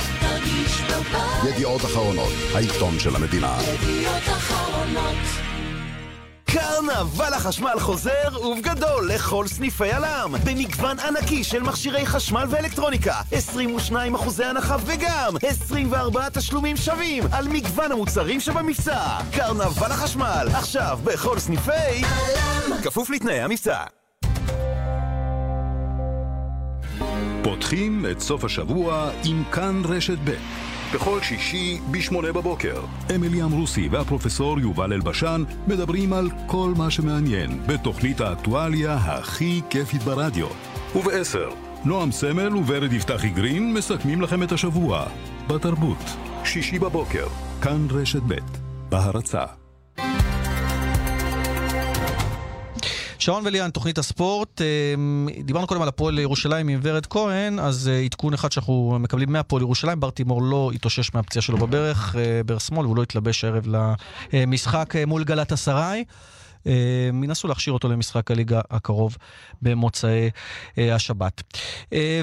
[1.49, 3.57] ידיעות אחרונות, העיתון של המדינה.
[6.55, 13.15] קרנבל החשמל חוזר ובגדול לכל סניפי הלם במגוון ענקי של מכשירי חשמל ואלקטרוניקה.
[13.33, 19.19] 22 אחוזי הנחה וגם 24 תשלומים שווים על מגוון המוצרים שבמבצע.
[19.33, 23.85] קרנבל החשמל עכשיו בכל סניפי הלם כפוף לתנאי המבצע.
[27.43, 30.64] פותחים את סוף השבוע עם כאן רשת ב'
[30.95, 32.83] בכל שישי ב-8 בבוקר.
[33.15, 40.47] אמילי אמרוסי והפרופסור יובל אלבשן מדברים על כל מה שמעניין בתוכנית האקטואליה הכי כיפית ברדיו.
[40.97, 41.55] וב-10,
[41.85, 45.07] נועם סמל וורד יפתחי גרין מסכמים לכם את השבוע.
[45.49, 47.27] בתרבות, שישי בבוקר,
[47.63, 48.35] כאן רשת ב',
[48.89, 49.45] בהרצה.
[53.25, 54.61] שרון וליאן, תוכנית הספורט.
[54.61, 54.67] אה,
[55.45, 59.63] דיברנו קודם על הפועל ירושלים עם ורד כהן, אז אה, עדכון אחד שאנחנו מקבלים מהפועל
[59.63, 63.67] ירושלים, בר תימור לא התאושש מהפציעה שלו בברך, אה, ברך שמאל, והוא לא התלבש הערב
[64.33, 66.05] למשחק מול גלת אסריי.
[67.11, 69.17] הם ינסו להכשיר אותו למשחק הליגה הקרוב
[69.63, 70.31] במוצאי
[70.79, 71.43] השבת.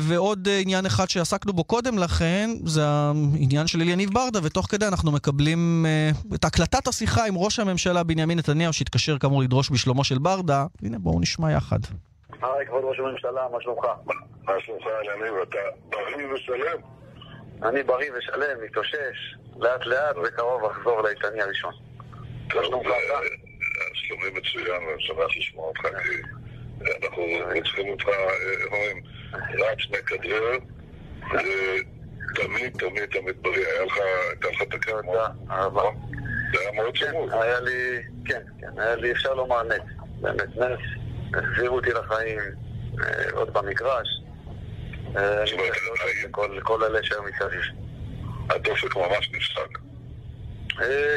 [0.02, 5.12] ועוד עניין אחד שעסקנו בו קודם לכן, זה העניין של אליניב ברדה, ותוך כדי אנחנו
[5.12, 5.86] מקבלים
[6.36, 10.66] את הקלטת השיחה עם ראש הממשלה בנימין נתניהו, שהתקשר כאמור לדרוש בשלומו של ברדה.
[10.84, 11.80] הנה בואו נשמע יחד.
[12.42, 13.86] היי, כבוד ראש הממשלה, מה שלומך?
[14.44, 15.34] מה שלומך, אליניב?
[15.50, 15.58] אתה
[15.90, 16.82] בריא ושלם?
[17.64, 19.18] אני בריא ושלם, מתאושש,
[19.60, 21.74] לאט לאט, וקרוב אחזור לאיתני הראשון.
[22.56, 23.51] מה שלומך אתה?
[23.94, 26.14] שלומי מצוין, ואני שמח לשמוע אותך, כי
[27.04, 27.24] אנחנו
[27.64, 29.04] צריכים אותך, איך אומרים,
[29.36, 30.58] רץ, מכדרר,
[31.32, 33.68] ותמיד, תמיד, תמיד בריא.
[33.68, 33.98] היה לך,
[34.30, 35.94] הייתה לך תקרית מאוד,
[36.54, 37.30] זה היה מאוד צמוד.
[37.32, 39.82] היה לי, כן, כן, היה לי, אפשר לומר נס,
[40.22, 40.80] באמת נס,
[41.34, 42.40] החזירו אותי לחיים,
[43.32, 44.08] עוד במגרש.
[46.58, 47.62] לכל אלה שהיו מסביב.
[48.50, 49.78] הדופק ממש נפסק.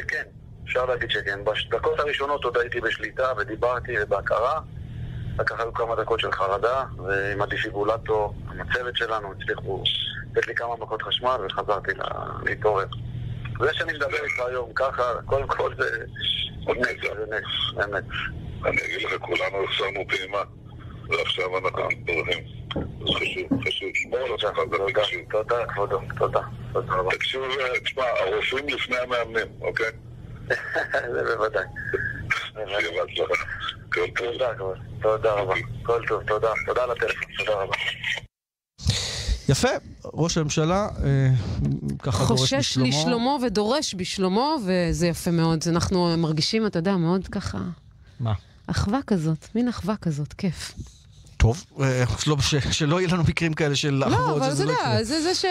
[0.08, 0.24] כן.
[0.64, 1.40] אפשר להגיד שכן.
[1.44, 4.60] בדקות הראשונות עוד הייתי בשליטה ודיברתי ובהכרה.
[5.36, 9.82] אחר כך היו כמה דקות של חרדה, ועם הדיפיבולטור, עם הצוות שלנו, הצליחו
[10.32, 11.90] לתת לי כמה מכות חשמל וחזרתי
[12.44, 12.86] להתעורר.
[13.60, 16.04] זה שאני מדבר איתך היום ככה, קודם כל זה
[16.66, 18.04] נס, זה נס, באמת.
[18.64, 20.42] אני אגיד לך, כולנו החסרנו פעימה,
[21.08, 22.44] ועכשיו אנחנו מתברכים.
[22.74, 23.88] זה חשוב, חשוב.
[25.30, 26.40] תודה, כבודו, תודה.
[27.10, 27.42] תקשיב,
[27.84, 29.90] תשמע, הרופאים לפני המאמנים, אוקיי?
[31.12, 31.64] זה בוודאי.
[35.03, 35.55] תודה, רבה.
[35.82, 36.53] כל טוב, תודה.
[36.66, 37.22] תודה על הטלפון.
[37.38, 37.74] תודה רבה.
[39.49, 39.68] יפה,
[40.05, 41.28] ראש הממשלה אה,
[41.99, 42.90] ככה דורש בשלומו.
[42.90, 45.64] חושש לשלומו ודורש בשלומו, וזה יפה מאוד.
[45.68, 47.59] אנחנו מרגישים, אתה יודע, מאוד ככה...
[48.20, 48.32] מה?
[48.66, 50.74] אחווה כזאת, מין אחווה כזאת, כיף.
[51.45, 54.72] טוב, אה, לא, ש, שלא יהיו לנו מקרים כאלה של לא, אחוות, אבל זה אתה
[54.72, 55.05] לא יודע, יקרה.
[55.05, 55.45] זה זה ש...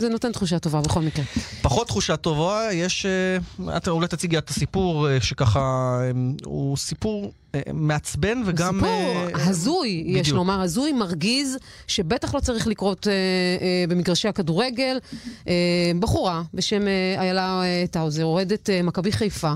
[0.00, 1.24] זה נותן תחושה טובה בכל מקרה.
[1.62, 3.06] פחות תחושה טובה, יש...
[3.06, 5.60] אה, את אולי תציגי את הסיפור אה, שככה...
[6.02, 6.10] אה,
[6.44, 8.84] הוא סיפור אה, מעצבן וגם...
[8.84, 10.36] אה, סיפור הזוי, יש בדיוק.
[10.36, 11.56] לומר, הזוי, מרגיז,
[11.86, 14.98] שבטח לא צריך לקרות אה, אה, במגרשי הכדורגל.
[15.48, 15.54] אה,
[15.98, 19.52] בחורה בשם אה, איילה אה, טאוזר, אוהדת אה, מכבי חיפה,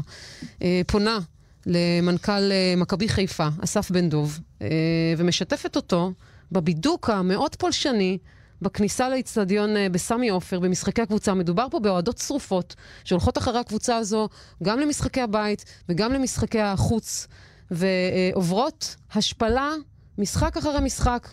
[0.63, 1.19] אה, פונה
[1.67, 4.29] למנכ"ל אה, מכבי חיפה, אסף בן דב,
[4.63, 4.69] אה,
[5.17, 6.13] ומשתפת אותו
[6.53, 8.19] בבידוק המאוד פולשני.
[8.63, 11.35] בכניסה לאיצטדיון אה, בסמי עופר, במשחקי הקבוצה.
[11.35, 14.29] מדובר פה באוהדות שרופות, שהולכות אחרי הקבוצה הזו
[14.63, 17.27] גם למשחקי הבית וגם למשחקי החוץ,
[17.71, 19.73] ועוברות השפלה,
[20.19, 21.29] משחק אחרי משחק,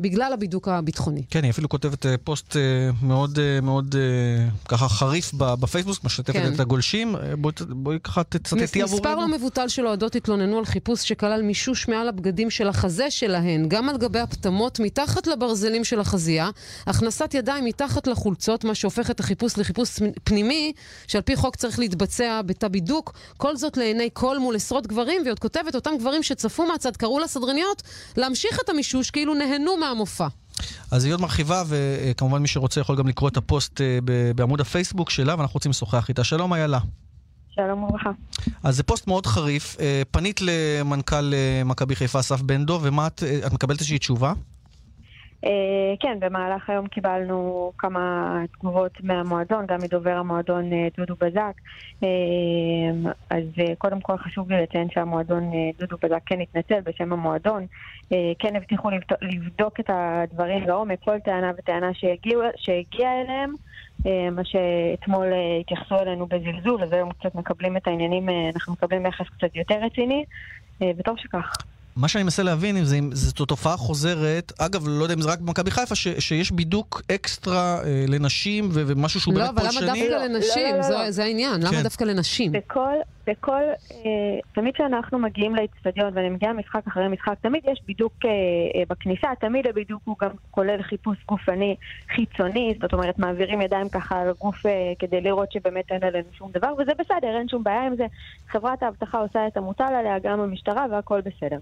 [0.00, 1.22] בגלל הבידוק הביטחוני.
[1.30, 2.62] כן, היא אפילו כותבת אה, פוסט אה,
[3.02, 3.94] מאוד אה, מאוד
[4.68, 6.54] ככה חריף בפייסבוק, משתפת כן.
[6.54, 7.16] את הגולשים.
[7.38, 9.36] בואי בואי ככה תצטטי מס- מספר לא עבורנו.
[9.36, 13.96] מבוטל של אוהדות התלוננו על חיפוש שכלל מישוש מעל הבגדים של החזה שלהן, גם על
[13.96, 16.50] גבי הפטמות, מתחת לברזלים של החזייה,
[16.86, 19.90] הכנסת ידיים מתחת לחולצות, מה שהופך את החיפוש לחיפוש
[20.24, 20.72] פנימי,
[21.06, 25.32] שעל פי חוק צריך להתבצע בתא בידוק, כל זאת לעיני כל מול עשרות גברים, והיא
[25.32, 27.82] עוד כותבת, אותם גברים שצפו מהצד קראו לסדרניות
[28.16, 30.26] להמשיך את המישוש כאילו נהנו מהמופע.
[30.90, 33.98] אז היא עוד מרחיבה, וכמובן מי שרוצה יכול גם לקרוא את הפוסט אה,
[34.36, 36.24] בעמוד הפייסבוק שלה, ואנחנו רוצים לשוחח איתה.
[36.24, 36.78] שלום איילה.
[37.50, 38.10] שלום וברכה.
[38.62, 39.76] אז זה פוסט מאוד חריף.
[39.80, 44.32] אה, פנית למנכ"ל אה, מכבי חיפה, אסף בן דב, ומה את, את מקבלת איזושהי תשובה?
[45.44, 51.52] אה, כן, במהלך היום קיבלנו כמה תגובות מהמועדון, גם מדובר המועדון אה, דודו בזק.
[52.02, 52.08] אה,
[53.30, 53.42] אז
[53.78, 57.66] קודם כל חשוב לי לציין שהמועדון דודו בזק כן התנצל בשם המועדון.
[58.38, 58.90] כן הבטיחו
[59.22, 61.90] לבדוק, את הדברים לעומק, כל טענה וטענה
[62.56, 63.54] שהגיעה אליהם.
[64.32, 65.26] מה שאתמול
[65.60, 70.24] התייחסו אלינו בזלזול, אז היום קצת מקבלים את העניינים, אנחנו מקבלים יחס קצת יותר רציני,
[70.80, 71.52] וטוב שכך.
[71.96, 75.28] מה שאני מנסה להבין אם זה- אם זו תופעה חוזרת, אגב, לא יודע אם זה
[75.28, 79.62] רק במכבי חיפה, ש, שיש בידוק אקסטרה אה, לנשים ו- ומשהו שהוא לא, באמת אבל
[79.62, 79.86] פולשני.
[79.86, 80.62] למה דווקא לנשים?
[80.72, 81.10] לא, לא, זו- לא.
[81.10, 81.82] זה העניין, למה כן.
[81.82, 82.52] דווקא לנשים?
[82.52, 82.94] בכל,
[83.26, 83.62] בכל,
[83.92, 88.82] אה, תמיד כשאנחנו מגיעים לאצטדיון ואני מגיעה משחק אחרי משחק, תמיד יש בידוק אה, אה,
[88.88, 91.76] בכניסה, תמיד הבידוק הוא גם כולל חיפוש גופני
[92.14, 96.50] חיצוני, זאת אומרת מעבירים ידיים ככה על הגוף אה, כדי לראות שבאמת אין עלינו שום
[96.52, 98.06] דבר, וזה בסדר, אין שום בעיה עם זה.
[98.48, 101.58] חברת האבטחה עושה את המוטל עליה, גם המשטרה, והכל בסדר.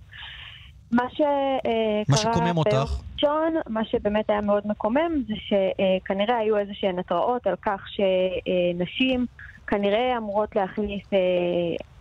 [0.92, 3.00] מה שקרה מה שקומם אותך?
[3.14, 9.26] ראשון, מה שבאמת היה מאוד מקומם זה שכנראה היו איזה שהן התראות על כך שנשים
[9.72, 11.18] כנראה אמורות להכניס אה,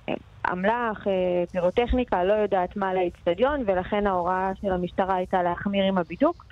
[0.10, 0.14] אה,
[0.54, 1.12] אמל"ח, אה,
[1.52, 6.46] פירוטכניקה, לא יודעת מה לאיצטדיון, ולכן ההוראה של המשטרה הייתה להחמיר עם הבידוק,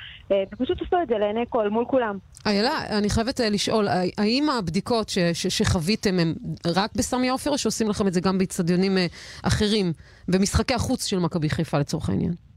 [0.54, 2.18] ופשוט עשו את זה לעיני כל, מול כולם.
[2.46, 6.34] איילה, אני חייבת לשאול, האם הבדיקות ש- ש- שחוויתם הם
[6.68, 8.98] רק בסמי עופר, או שעושים לכם את זה גם באיצטדיונים
[9.44, 9.94] אחרים,
[10.28, 12.49] במשחקי החוץ של מכבי חיפה לצורך העניין?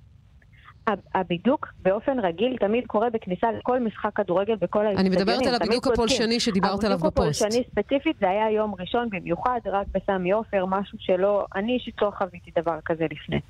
[0.87, 5.13] הב- הבידוק באופן רגיל תמיד קורה בכניסה לכל משחק כדורגל בכל האיצטדיונים.
[5.21, 5.87] מדברת על הבידוק.
[5.87, 7.19] הפולשני שדיברת עליו בפוסט.
[7.19, 11.95] הבידוק הפולשני ספציפית זה היה יום ראשון במיוחד, רק בסמי עופר, משהו שלא, אני אישית
[12.03, 13.41] לא חוויתי דבר כזה לפני.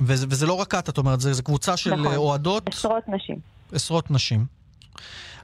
[0.00, 2.06] וזה, וזה לא רק את, את אומרת, זה, זה קבוצה של נכון.
[2.06, 3.36] אה, אוהדות, עשרות נשים.
[3.72, 4.44] עשרות נשים.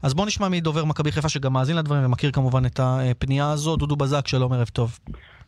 [0.03, 3.77] אז בואו נשמע מדובר מכבי חיפה שגם מאזין לדברים ומכיר כמובן את הפנייה הזו.
[3.77, 4.99] דודו בזק, שלום, ערב טוב.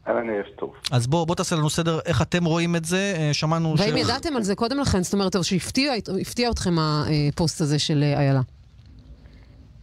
[0.08, 0.74] אהלן ערב טוב.
[0.92, 3.14] אז בוא, בוא תעשה לנו סדר איך אתם רואים את זה.
[3.16, 5.02] אה, שמענו והאם ידעתם על זה קודם לכן?
[5.02, 8.40] זאת אומרת, או שהפתיע הפתיע אתכם הפוסט הזה של אה, איילה?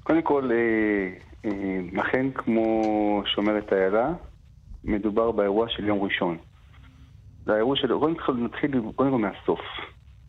[0.03, 2.81] קודם כל, אה, אה, אכן כמו
[3.25, 4.13] שאומרת איילה,
[4.83, 6.37] מדובר באירוע של יום ראשון.
[7.45, 7.87] זה האירוע של...
[7.99, 9.59] קודם כל נתחיל קודם כל מהסוף.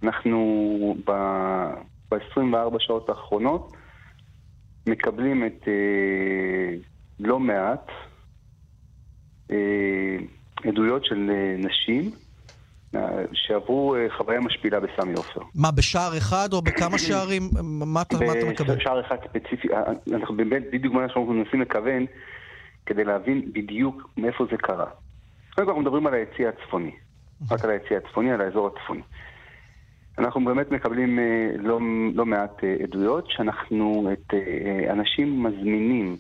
[0.03, 3.73] אנחנו ב-24 שעות האחרונות
[4.87, 6.77] מקבלים את אה,
[7.21, 7.91] לא מעט
[10.65, 12.11] עדויות של אה, נשים
[12.95, 15.41] אה, שעברו אה, חוויה משפילה בסמי עופר.
[15.55, 17.43] מה, בשער אחד או בכמה שערים?
[17.63, 18.77] מה אתה מה אתה מקבל?
[18.77, 19.83] בשער אחד ספציפי, אה,
[20.13, 22.07] אנחנו באמת, בדיוק מה שאנחנו מנסים לכוון,
[22.87, 24.87] כדי להבין בדיוק מאיפה זה קרה.
[25.55, 26.91] קודם כל אנחנו מדברים על היציא הצפוני,
[27.51, 29.03] רק על היציא הצפוני, על האזור הצפוני.
[30.19, 31.81] אנחנו באמת מקבלים אה, לא,
[32.15, 36.17] לא מעט אה, עדויות שאנחנו את אה, אנשים מזמינים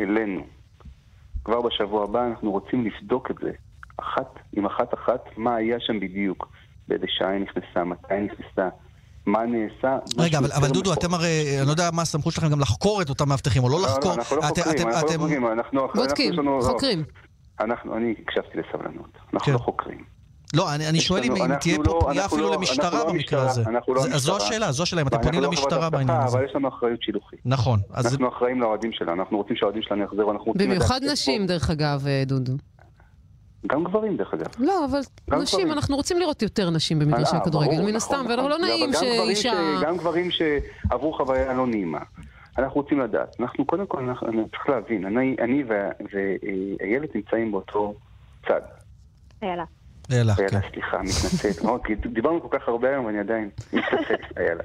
[0.00, 0.46] אלינו.
[1.44, 3.50] כבר בשבוע הבא אנחנו רוצים לבדוק את זה,
[3.96, 6.48] אחת עם אחת אחת, מה היה שם בדיוק,
[6.88, 8.68] באיזה שעה היא נכנסה, מתי היא נכנסה,
[9.26, 9.98] מה נעשה.
[10.18, 10.92] רגע, אבל, אבל דודו.
[10.92, 11.28] אתם הרי,
[11.58, 14.10] אני לא יודע מה הסמכות שלכם גם לחקור את אותם מאבטחים, או לא לא, לחקור.
[14.10, 15.88] לא, אנחנו לא חוקרים, אתם- אנחנו לא אתם- חוקרים, אנחנו...
[15.94, 16.60] בודקים, לא.
[16.62, 17.04] חוקרים.
[17.60, 20.04] אנחנו, אני הקשבתי לסבלנות, אנחנו לא חוקרים.
[20.56, 23.12] לא, אני, אני שואל אם, אם תהיה לא- פה פנייה אפילו לא- למשטרה אנחנו לא
[23.12, 23.70] במקרה המשטרה, הזה.
[23.70, 24.48] אנחנו לא זה- זו המשטרה.
[24.48, 26.38] השאלה, זו השאלה, אם אתם פונים לא למשטרה בעניין הזה.
[26.38, 27.40] אבל יש לנו אחריות שילוחית.
[27.44, 31.46] נכון, אז אנחנו אחראים לאוהדים שלנו, אנחנו רוצים שהאוהדים שלנו יחזרו, אנחנו רוצים במיוחד נשים,
[31.46, 32.52] דרך אגב, אה, דודו.
[33.66, 34.46] גם גברים, דרך אגב.
[34.58, 35.72] לא, אבל נשים, גברים.
[35.72, 38.26] אנחנו רוצים לראות יותר נשים במגרשי אה, הכדורגל, מן נכון, הסתם, נכון.
[38.26, 39.52] ולא לא אבל נעים גברים שאישה...
[39.82, 41.98] גם גברים שעברו חוויה לא נעימה.
[42.58, 43.36] אנחנו רוצים לדעת.
[43.40, 47.94] אנחנו, קודם כל, אנחנו, צריך להבין, אני, אני ואיילת נמצאים באותו
[48.48, 48.60] צד.
[49.42, 49.64] יאללה.
[50.10, 51.64] איילה, איילה, סליחה, מתנצל.
[51.66, 54.62] מאוד, כי דיברנו כל כך הרבה היום ואני עדיין מתנצל, איילה.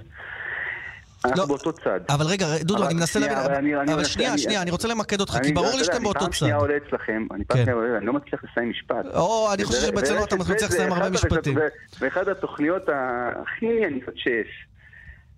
[1.26, 2.00] אנחנו באותו צד.
[2.10, 4.72] אבל רגע, דודו, אני מנסה להבין, אבל אני- אני אבל מנסה- שנייה, אני- שנייה, אני
[4.72, 6.62] רוצה למקד אותך, אני- כי ברור לי שאתם באותו אני פעם שנייה צד.
[6.62, 7.64] עולה אצלכם, אני פעם כן.
[7.64, 9.06] שנייה עולה, אני לא מצליח לסיים משפט.
[9.16, 11.56] או, אני חושב שאצלנו אתה מצליח לסיים הרבה משפטים.
[11.56, 11.68] זה-
[12.00, 14.67] ואחת התוכניות הכי ענייניות שיש.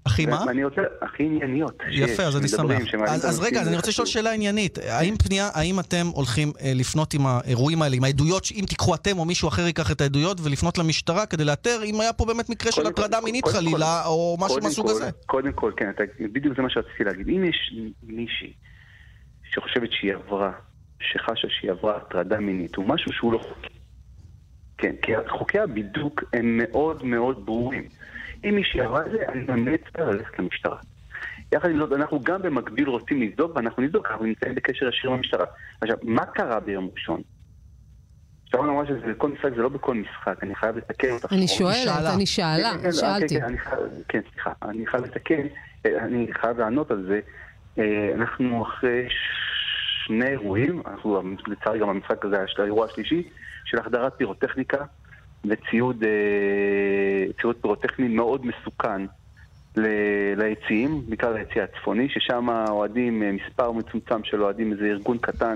[0.06, 0.44] הכי מה?
[0.48, 1.82] ואני רוצה, הכי ענייניות.
[1.92, 2.82] יפה, אז אני שמח.
[3.08, 4.08] אז, אז רגע, אז אני רוצה לשאול.
[4.08, 4.78] שאלה עניינית.
[4.78, 9.20] האם פנייה, האם אתם הולכים אה, לפנות עם האירועים האלה, עם העדויות, אם תיקחו אתם
[9.20, 12.72] או מישהו אחר ייקח את העדויות, ולפנות למשטרה כדי לאתר אם היה פה באמת מקרה
[12.72, 15.10] של הטרדה מינית חלילה, או משהו מהסוג הזה?
[15.26, 15.92] קודם כל, כן,
[16.34, 17.28] בדיוק זה מה שרציתי להגיד.
[17.28, 17.74] אם יש
[18.04, 18.54] מישהי
[19.52, 20.52] שחושבת שהיא עברה,
[21.00, 23.74] שחשה שהיא עברה הטרדה מינית, הוא משהו שהוא לא חוקי.
[24.78, 27.84] כן, כי חוקי הבידוק הם מאוד מאוד ברורים.
[28.44, 30.78] אם עברה את זה, אני ממליץ לה ללכת למשטרה.
[31.52, 35.16] יחד עם זאת, אנחנו גם במקביל רוצים לבדוק, ואנחנו נבדוק, אנחנו נמצאים בקשר ישיר עם
[35.16, 35.46] המשטרה.
[35.82, 37.22] עכשיו, מה קרה ביום ראשון?
[38.52, 41.34] שרון אמרה שבכל משחק זה לא בכל משחק, אני חייב לתקן אותך.
[41.34, 41.48] אני.
[41.48, 43.40] שואלת, אני שאלה, כן, כן, שאלתי.
[43.40, 43.56] כן,
[44.08, 45.48] כן, סליחה, אני חייב לתקן,
[45.86, 47.20] אה, אני חייב לענות על זה.
[47.80, 49.08] אה, אנחנו אחרי
[50.06, 53.30] שני אירועים, אנחנו לצערי גם במשחק הזה היה של האירוע השלישי,
[53.66, 54.86] של החדרת פירוטכניקה
[55.46, 59.02] וציוד אה, ציוד פירוטכני מאוד מסוכן
[60.38, 65.54] ליציעים, בעיקר ליציע הצפוני, ששם האוהדים, אה, מספר מצומצם של אוהדים, איזה ארגון קטן,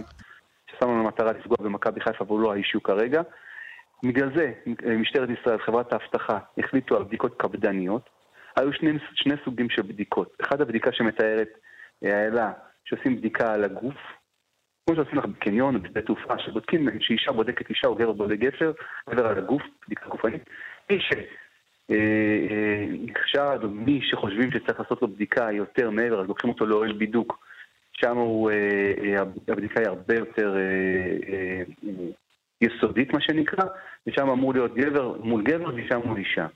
[0.68, 3.22] ששם לנו למטרה לפגוע במכבי חיפה והוא לא האישיו כרגע.
[4.04, 4.52] בגלל זה
[4.86, 8.10] אה, משטרת ישראל, חברת האבטחה, החליטו על בדיקות קפדניות.
[8.56, 10.38] היו שני, שני סוגים של בדיקות.
[10.42, 11.50] אחד הבדיקה שמתארת
[12.02, 12.52] האלה,
[12.86, 13.96] שעושים בדיקה על הגוף,
[14.86, 18.72] כמו שעושים לך בקניון בשדה תעופה, שבודקים, שאישה בודקת אישה או גבר בודק גבר,
[19.10, 20.50] גבר על הגוף, בדיקה גופנית.
[20.90, 21.00] מי
[21.90, 27.40] שנחשד או מי שחושבים שצריך לעשות לו בדיקה יותר מעבר, אז לוקחים אותו לאוהל בידוק.
[27.94, 28.54] שם אה,
[29.04, 31.64] אה, הבדיקה היא הרבה יותר אה, אה,
[32.62, 33.66] יסודית, מה שנקרא,
[34.08, 36.48] ושם אמור להיות גבר מול גבר ואישה מול אישה.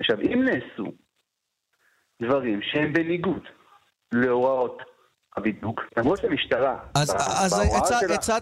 [0.00, 0.92] עכשיו, אם נעשו
[2.22, 3.42] דברים שהם בניגוד
[4.12, 4.82] להוראות
[5.36, 6.76] הבידוק, למרות שהמשטרה...
[6.94, 7.60] אז,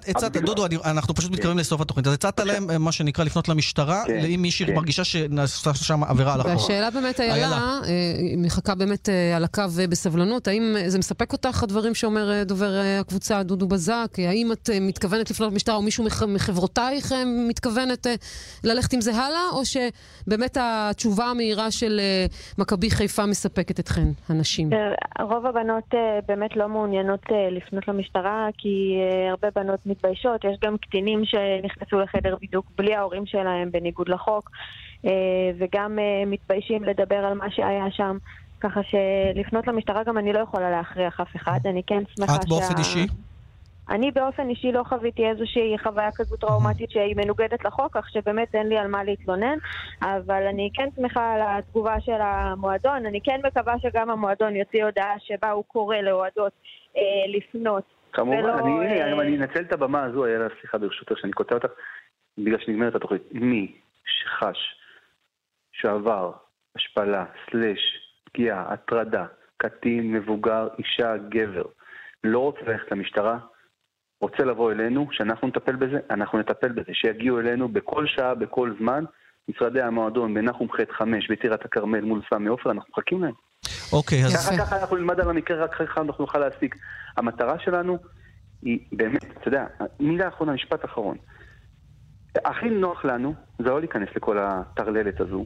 [0.06, 4.02] הצעת, דודו, אנחנו פשוט מתקרבים לסוף התוכנית, אז הצעת להם, אה, מה שנקרא, לפנות למשטרה,
[4.06, 4.74] כן, אם מישהי כן.
[4.74, 6.52] מרגישה שנעשתה שם עבירה על החוק.
[6.52, 7.88] והשאלה באמת, איילה, אה,
[8.18, 12.80] היא מחכה באמת אה, על הקו בסבלנות, האם אה, זה מספק אותך, הדברים שאומר דובר
[13.00, 14.08] הקבוצה, דודו בזק?
[14.18, 17.12] האם את מתכוונת לפנות למשטרה, או מישהו מח- מחברותייך
[17.48, 18.06] מתכוונת
[18.64, 22.00] ללכת עם זה הלאה, או שבאמת התשובה המהירה של
[22.58, 24.70] מכבי חיפה מספקת אתכן, הנשים?
[25.20, 25.84] רוב הבנות
[26.28, 30.44] באמת לא מעוניינות אה, לפנות למשטרה, כי אה, הרבה בנות מתביישות.
[30.44, 34.50] יש גם קטינים שנכנסו לחדר בידוק בלי ההורים שלהם, בניגוד לחוק,
[35.06, 35.10] אה,
[35.58, 38.18] וגם מתביישים לדבר על מה שהיה שם.
[38.60, 41.60] ככה שלפנות למשטרה גם אני לא יכולה להכריח אף אחד.
[41.64, 43.06] אני כן שמחה את באופן אישי?
[43.90, 48.68] אני באופן אישי לא חוויתי איזושהי חוויה כזו טראומטית שהיא מנוגדת לחוק, כך שבאמת אין
[48.68, 49.58] לי על מה להתלונן,
[50.02, 53.06] אבל אני כן שמחה על התגובה של המועדון.
[53.06, 56.52] אני כן מקווה שגם המועדון יוציא הודעה שבה הוא קורא לאוהדות
[56.96, 57.84] אה, לפנות.
[58.12, 61.54] כמובן, ולא, אני, אה, הנה, אני אנצל את הבמה הזו, איילה, סליחה ברשותך שאני קוטע
[61.54, 61.68] אותך,
[62.38, 63.22] בגלל שנגמרת התוכנית.
[63.32, 64.58] מי שחש
[65.72, 66.32] שעבר
[66.76, 67.80] השפלה, סלש,
[68.24, 69.26] פגיעה, הטרדה,
[69.56, 71.64] קטין, מבוגר, אישה, גבר,
[72.24, 73.38] לא רוצה ללכת למשטרה,
[74.20, 76.92] רוצה לבוא אלינו, שאנחנו נטפל בזה, אנחנו נטפל בזה.
[76.92, 79.04] שיגיעו אלינו בכל שעה, בכל זמן.
[79.48, 83.32] משרדי המועדון בנחום ח' 5 בטירת הכרמל מול סמי עופר, אנחנו מחכים להם.
[83.92, 84.48] אוקיי, אז...
[84.48, 86.76] ככה, ככה אנחנו נלמד על המקרה, רק ככה אנחנו נוכל להסיק.
[87.16, 87.98] המטרה שלנו
[88.62, 89.66] היא באמת, אתה יודע,
[90.00, 91.16] מילה אחרונה, משפט אחרון.
[92.44, 95.44] הכי נוח לנו זה לא להיכנס לכל הטרללת הזו,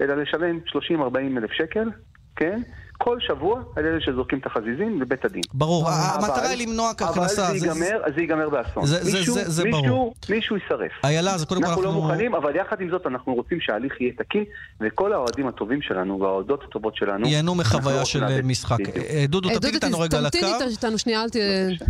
[0.00, 1.90] אלא לשלם 30-40 אלף שקל,
[2.36, 2.60] כן?
[3.04, 5.42] כל שבוע על אלה שזורקים את החזיזים לבית הדין.
[5.54, 7.48] ברור, המטרה היא למנוע כהכנסה.
[7.48, 8.86] אבל זה- זה ייגמר, זה ייגמר באסון.
[8.86, 10.14] זה- זה- זה- זה ברור.
[10.28, 10.90] מישהו יישרף.
[11.04, 14.00] איילה, אז קודם כל אנחנו לא אנחנו- מוכנים, אבל יחד עם זאת אנחנו רוצים שההליך
[14.00, 14.44] יהיה תקין,
[14.80, 17.26] וכל האוהדים הטובים שלנו והאוהדות הטובות שלנו...
[17.28, 18.40] ייהנו אנחנו מחוויה לא של.
[18.44, 18.78] משחק.
[18.96, 20.38] אה, דודו, אה, תמתין איתנו רגע על הקו.
[20.40, 21.36] תמתין איתנו שנייה, אל ת-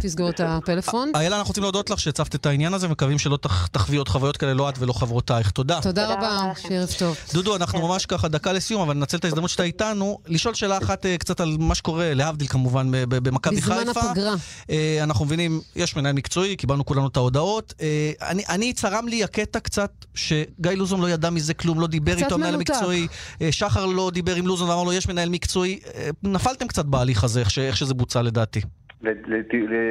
[0.00, 1.10] תסגור את הפלאפון.
[1.14, 4.36] איילה, אנחנו רוצים להודות לך שהצפת את העניין הזה, ומקווים שלא תח- תחווי עוד חוויות
[4.36, 5.50] כאלה, לא את ולא חברותייך.
[5.50, 5.78] תודה.
[5.82, 7.16] תודה רבה, שערב טוב.
[7.34, 11.01] דודו, אנחנו ממש ככה דקה לסיום, אבל ננצל את ההזדמנות שאתה איתנו, לשאול שאלה אחת
[11.06, 14.00] אה, קצת על מה שקורה, להבדיל כמובן, במכבי בזמן חיפה.
[14.00, 14.34] הפגרה.
[14.70, 17.74] אה, אנחנו מבינים, יש מנהל מקצועי, קיבלנו כולנו את ההודעות.
[17.80, 22.14] אה, אני, אני צרם לי הקטע קצת, שגיא לוזון לא ידע מזה כלום, לא דיבר
[22.14, 22.54] קצת איתו המנהל.
[22.54, 23.06] המקצועי.
[23.42, 25.80] אה, שחר לא דיבר עם לוזון ואמר לו, יש מנהל מקצועי.
[26.22, 28.60] נפלתם קצת בהליך הזה, איך, ש, איך שזה בוצע לדעתי.
[29.02, 29.42] ל- ל-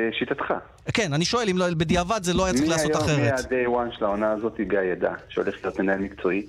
[0.10, 0.54] לשיטתך.
[0.94, 3.52] כן, אני שואל אם לא, בדיעבד זה לא היה צריך לעשות אחרת.
[3.52, 6.46] מהיום, מה-day one של העונה הזאת, גיא ידע שהולך להיות מנהל מקצועי.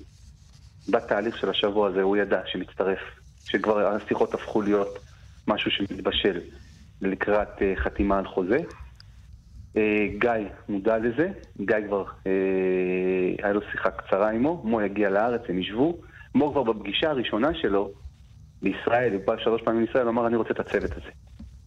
[0.89, 2.99] בתהליך של השבוע הזה הוא ידע שמצטרף,
[3.45, 4.99] שכבר השיחות הפכו להיות
[5.47, 6.39] משהו שמתבשל
[7.01, 8.57] לקראת אה, חתימה על חוזה.
[9.77, 10.31] אה, גיא
[10.69, 11.29] מודע לזה,
[11.61, 12.31] גיא כבר, אה,
[13.43, 15.97] היה לו שיחה קצרה עמו, מו יגיע לארץ, הם ישבו.
[16.35, 17.91] מו כבר בפגישה הראשונה שלו
[18.61, 21.09] בישראל, הוא בא שלוש פעמים לישראל, אמר אני רוצה את הצוות הזה.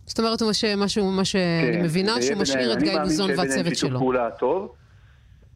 [0.07, 0.43] זאת אומרת,
[0.77, 3.91] מה שאני כן, מבינה, שהוא משאיר את אני גיא מאמין לוזון שיהיה ביניהם והצוות שיתוף
[3.91, 3.99] שלו.
[3.99, 4.75] פעולה טוב.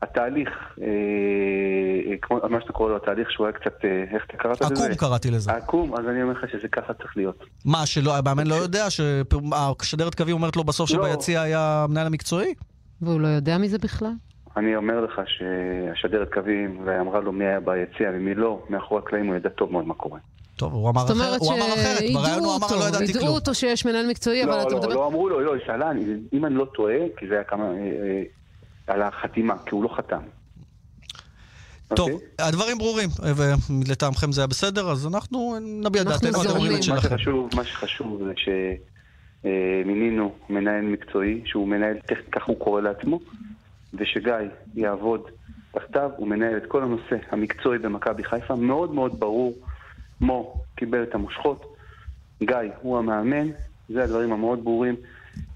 [0.02, 0.48] התהליך,
[0.82, 4.84] אה, כמו מה שאתה קורא לו, התהליך שהוא היה קצת, אה, איך אתה קראת לזה?
[4.84, 5.52] עקום קראתי לזה.
[5.52, 7.44] עקום, אז אני אומר לך שזה ככה צריך להיות.
[7.64, 11.08] מה, שלא, המאמן לא יודע שהשדרת קווים אומרת לו בסוף לא.
[11.08, 12.54] שביציע היה המנהל המקצועי?
[13.02, 14.12] והוא לא יודע מזה בכלל?
[14.56, 19.36] אני אומר לך שהשדרת קווים, ואמרה לו מי היה ביציע ומי לא, מאחורי הקלעים הוא
[19.36, 20.18] ידע טוב מאוד מה קורה.
[20.56, 23.20] טוב, הוא אמר אומרת הוא אמר אחרת, בריאיון שידעו הוא אמר אותו, לא ידעתי ידעו
[23.20, 23.34] כלום.
[23.34, 24.94] אותו שיש מנהל מקצועי, אבל לא, אתה לא, מדבר...
[24.94, 25.90] לא אמרו לו, לא, היא שאלה,
[26.32, 28.22] אם אני לא טועה, כי זה היה כמה, אה, אה,
[28.90, 30.22] על החתימה, כי הוא לא חתם.
[31.94, 32.28] טוב, אוקיי?
[32.38, 33.08] הדברים ברורים,
[33.86, 37.08] ולטעמכם זה היה בסדר, אז אנחנו נביע דעתנו, אתם אומרים את מה שלכם.
[37.08, 38.32] שחשוב, מה שחשוב זה
[39.44, 41.96] שמינינו מנהל מקצועי, שהוא מנהל,
[42.32, 43.20] כך הוא קורא לעצמו,
[43.94, 44.34] ושגיא
[44.74, 45.20] יעבוד
[45.72, 49.54] תחתיו, הוא מנהל את כל הנושא המקצועי במכבי חיפה, מאוד מאוד ברור.
[50.20, 51.76] מו קיבל את המושכות,
[52.42, 53.48] גיא הוא המאמן,
[53.88, 54.96] זה הדברים המאוד ברורים.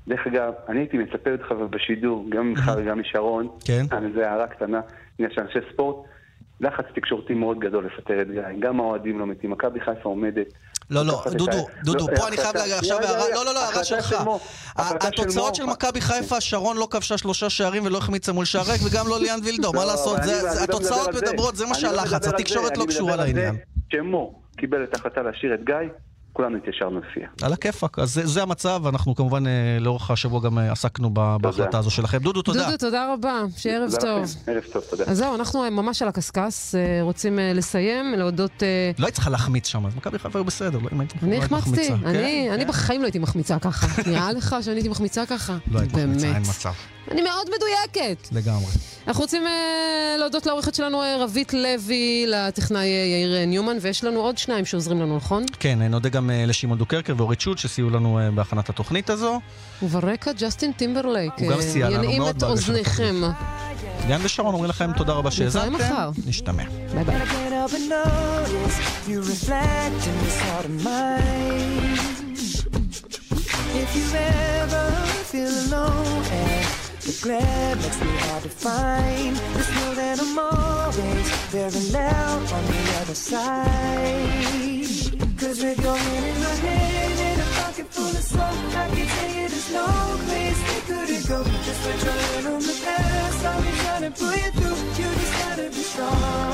[0.09, 3.85] דרך אגב, אני הייתי מצפה אותך בשידור, גם ממך וגם משרון, כן.
[3.91, 4.81] על איזה הערה קטנה,
[5.19, 6.07] עניין של אנשי ספורט,
[6.61, 10.47] לחץ תקשורתי מאוד גדול לפטר את גיא, גם האוהדים לא מתים, מכבי חיפה עומדת.
[10.91, 13.85] לא, לא, דודו, דודו, לא, פה אני חייב להגיד עכשיו הערה, לא, לא, לא, הערה
[13.85, 14.15] שלך.
[14.77, 15.55] התוצאות.
[15.55, 19.21] של מכבי חיפה, שרון לא כבשה שלושה שערים ולא החמיצה מול שער ריק, וגם לא
[19.21, 21.09] ליאן וילדור, מה לא, לעשות, לא התוצאות.
[21.15, 23.57] מדברות, זה מה שהלחץ, התקשורת לא קשורה לעניין.
[23.93, 25.75] שמו קיבל את ההחלטה להשאיר את גיא,
[26.35, 27.29] כולנו התיישרנו לפיה.
[27.43, 31.37] על הכיפאק, אז זה- זה המצב, ואנחנו כמובן אה, לאורך השבוע גם אה, עסקנו ב-
[31.41, 32.19] בהחלטה הזו שלכם.
[32.19, 32.65] דודו, תודה.
[32.65, 34.23] דודו, תודה רבה, שיהיה ערב תודה טוב.
[34.25, 34.53] לכם.
[34.53, 35.05] ערב טוב, תודה.
[35.07, 38.63] אז זהו, אנחנו ממש על הקשקש, אה, רוצים אה, לסיים, להודות...
[38.63, 41.31] אה, לא היית צריכה להחמיץ שם, אז מכבי חיפה היו בסדר, לא אם היית אני
[41.31, 41.95] לא היית החמצתי, מחמיצה.
[42.11, 42.19] אני
[42.49, 42.69] כן, אני כן.
[42.69, 43.87] בחיים לא הייתי מחמיצה ככה.
[44.11, 45.57] נראה לך שאני הייתי מחמיצה ככה?
[45.71, 46.43] לא היית מחמיצה, אין.
[46.43, 46.73] מצב.
[47.15, 48.29] אני מאוד מדויקת.
[48.33, 48.73] לגמרי.
[49.07, 54.21] אנחנו רוצים אה, להודות לעורכת שלנו אה, רבית לוי, לטכנאי אה, יאיר ניומן, ויש לנו
[54.21, 55.45] עוד שניים שעוזרים לנו, נכון?
[55.61, 59.41] כן, נודה גם לשמעון דוקרקר ואורית שולט שסייעו לנו בהכנת התוכנית הזו.
[59.83, 61.33] וברקע ג'סטין טימברלייק.
[61.39, 63.15] הוא גם סייע לנו ינעים מאוד את בהגשת אוזניכם.
[64.07, 65.73] ליאן ושרון אומרים לכם תודה רבה שהאזנתם.
[65.73, 66.11] מחר.
[66.27, 66.63] נשתמע.
[66.95, 67.17] ביי ביי.
[73.83, 74.87] If you ever
[75.31, 76.64] feel alone and
[77.05, 82.65] the glare makes me hard to find, just know that I'm always very loud on
[82.65, 84.55] the other side.
[85.39, 89.07] Cause with your hand in my hand and a pocket full of smoke, I can
[89.07, 89.87] tell you there's no
[90.25, 91.45] place we couldn't go.
[91.67, 95.05] Just put your hand on the past, I'll be trying to pull you through.
[95.05, 96.54] You just gotta be strong.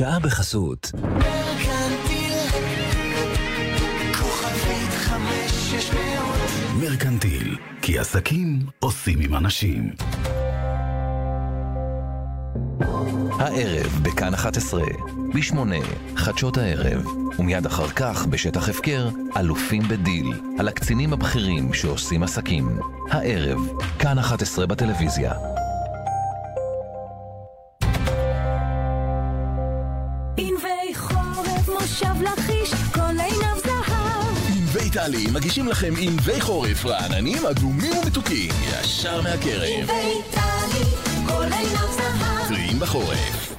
[0.00, 0.92] השעה בחסות.
[4.18, 9.90] כוכבית חמש שש מאות מרקנטיל, כי עסקים עושים עם אנשים.
[13.38, 14.82] הערב בכאן 11,
[15.34, 15.56] ב-8,
[16.16, 17.06] חדשות הערב,
[17.38, 22.78] ומיד אחר כך בשטח הפקר, אלופים בדיל, על הקצינים הבכירים שעושים עסקים.
[23.10, 23.58] הערב,
[23.98, 25.59] כאן 11 בטלוויזיה.
[35.04, 39.78] ענבי טלי מגישים לכם ענבי חורף רעננים, אדומים ומתוקים, ישר מהכרם.
[39.78, 40.84] ענבי טלי
[41.26, 43.54] כל עיניו זהב טריים בחורף.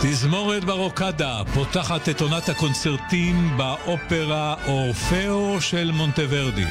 [0.00, 6.66] תזמורת ברוקדה פותחת את עונת הקונצרטים באופרה אורפאו של מונטוורדי.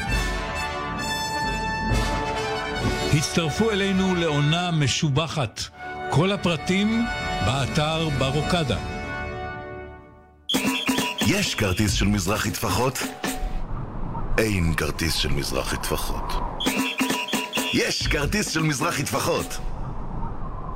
[3.13, 5.61] הצטרפו אלינו לעונה משובחת.
[6.09, 7.05] כל הפרטים
[7.45, 9.00] באתר ברוקדה.
[11.27, 12.99] יש כרטיס של מזרחי טפחות?
[14.37, 16.33] אין כרטיס של מזרחי טפחות.
[17.73, 19.57] יש כרטיס של מזרחי טפחות.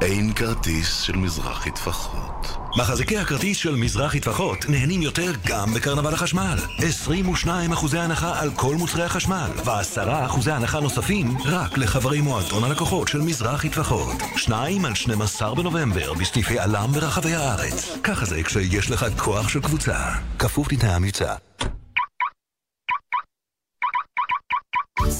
[0.06, 2.58] אין כרטיס של מזרחי טפחות.
[2.78, 6.58] מחזיקי הכרטיס של מזרחי טפחות נהנים יותר גם בקרנבל החשמל.
[6.78, 13.08] 22 אחוזי הנחה על כל מוצרי החשמל, ו-10 אחוזי הנחה נוספים רק לחברי מועדון הלקוחות
[13.08, 14.16] של מזרחי טפחות.
[14.36, 17.98] 2 על 12 בנובמבר בסניפי עלם ברחבי הארץ.
[18.04, 19.98] ככה זה כשיש לך כוח של קבוצה.
[20.40, 21.36] כפוף לתנאי המבצע.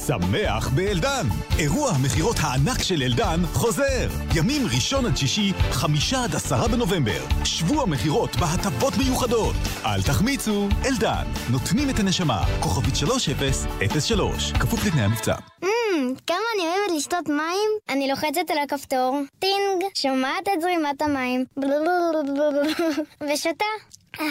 [0.08, 1.28] שמח באלדן!
[1.60, 4.08] אירוע המכירות הענק של אלדן חוזר!
[4.36, 7.26] ימים ראשון עד שישי, חמישה עד עשרה בנובמבר.
[7.44, 9.56] שבוע מכירות בהטבות מיוחדות.
[9.86, 11.24] אל תחמיצו, אלדן.
[11.52, 12.44] נותנים את הנשמה.
[12.60, 15.36] כוכבית 3003, כפוף לתנאי המבצע.
[16.28, 17.70] כמה אני אוהבת לשתות מים?
[17.90, 21.46] אני לוחצת על הכפתור, טינג, שומעת את זרימת המים,
[23.34, 23.96] ושותה.
[24.16, 24.22] 93%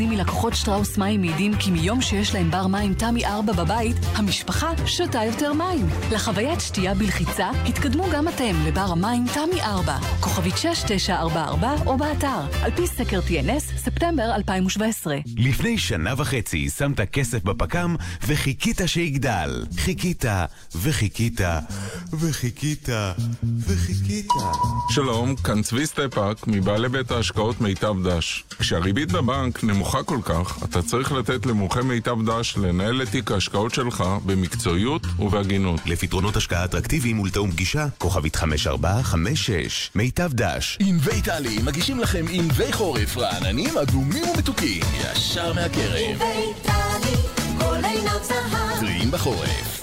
[0.00, 5.24] מלקוחות שטראוס מים מעידים כי מיום שיש להם בר מים תמי 4 בבית, המשפחה שותה
[5.24, 5.86] יותר מים.
[6.12, 12.70] לחוויית שתייה בלחיצה, התקדמו גם אתם לבר המים תמי 4, כוכבית 6944 או באתר, על
[12.76, 15.16] פי סקר TNS, ספטמבר 2017.
[15.36, 19.64] לפני שנה וחצי שמת כסף בפק"ם וחיכית שיגדל.
[19.78, 20.24] חיכית,
[20.74, 21.40] וחיכית,
[22.12, 22.88] וחיכית,
[23.66, 24.28] וחיכית.
[24.90, 28.27] שלום, כאן צבי סטפאק, מבעלי בית ההשקעות מיטב דש.
[28.58, 33.74] כשהריבית בבנק נמוכה כל כך, אתה צריך לתת למומחה מיטב דש לנהל את תיק ההשקעות
[33.74, 35.80] שלך במקצועיות ובהגינות.
[35.86, 40.78] לפתרונות השקעה אטרקטיביים ולתאום פגישה, כוכבית 5456, מיטב דש.
[40.80, 46.10] ענבי טלי מגישים לכם ענבי חורף רעננים, אדומים ומתוקים, ישר מהכרם.
[46.10, 47.16] ענבי טלי,
[47.58, 48.80] כל עיניו זהב.
[48.80, 49.78] טריים בחורף.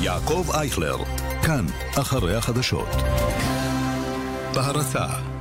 [0.00, 0.96] יעקב אייכלר,
[1.42, 1.66] כאן,
[2.00, 2.88] אחרי החדשות.
[4.54, 5.31] בהרצה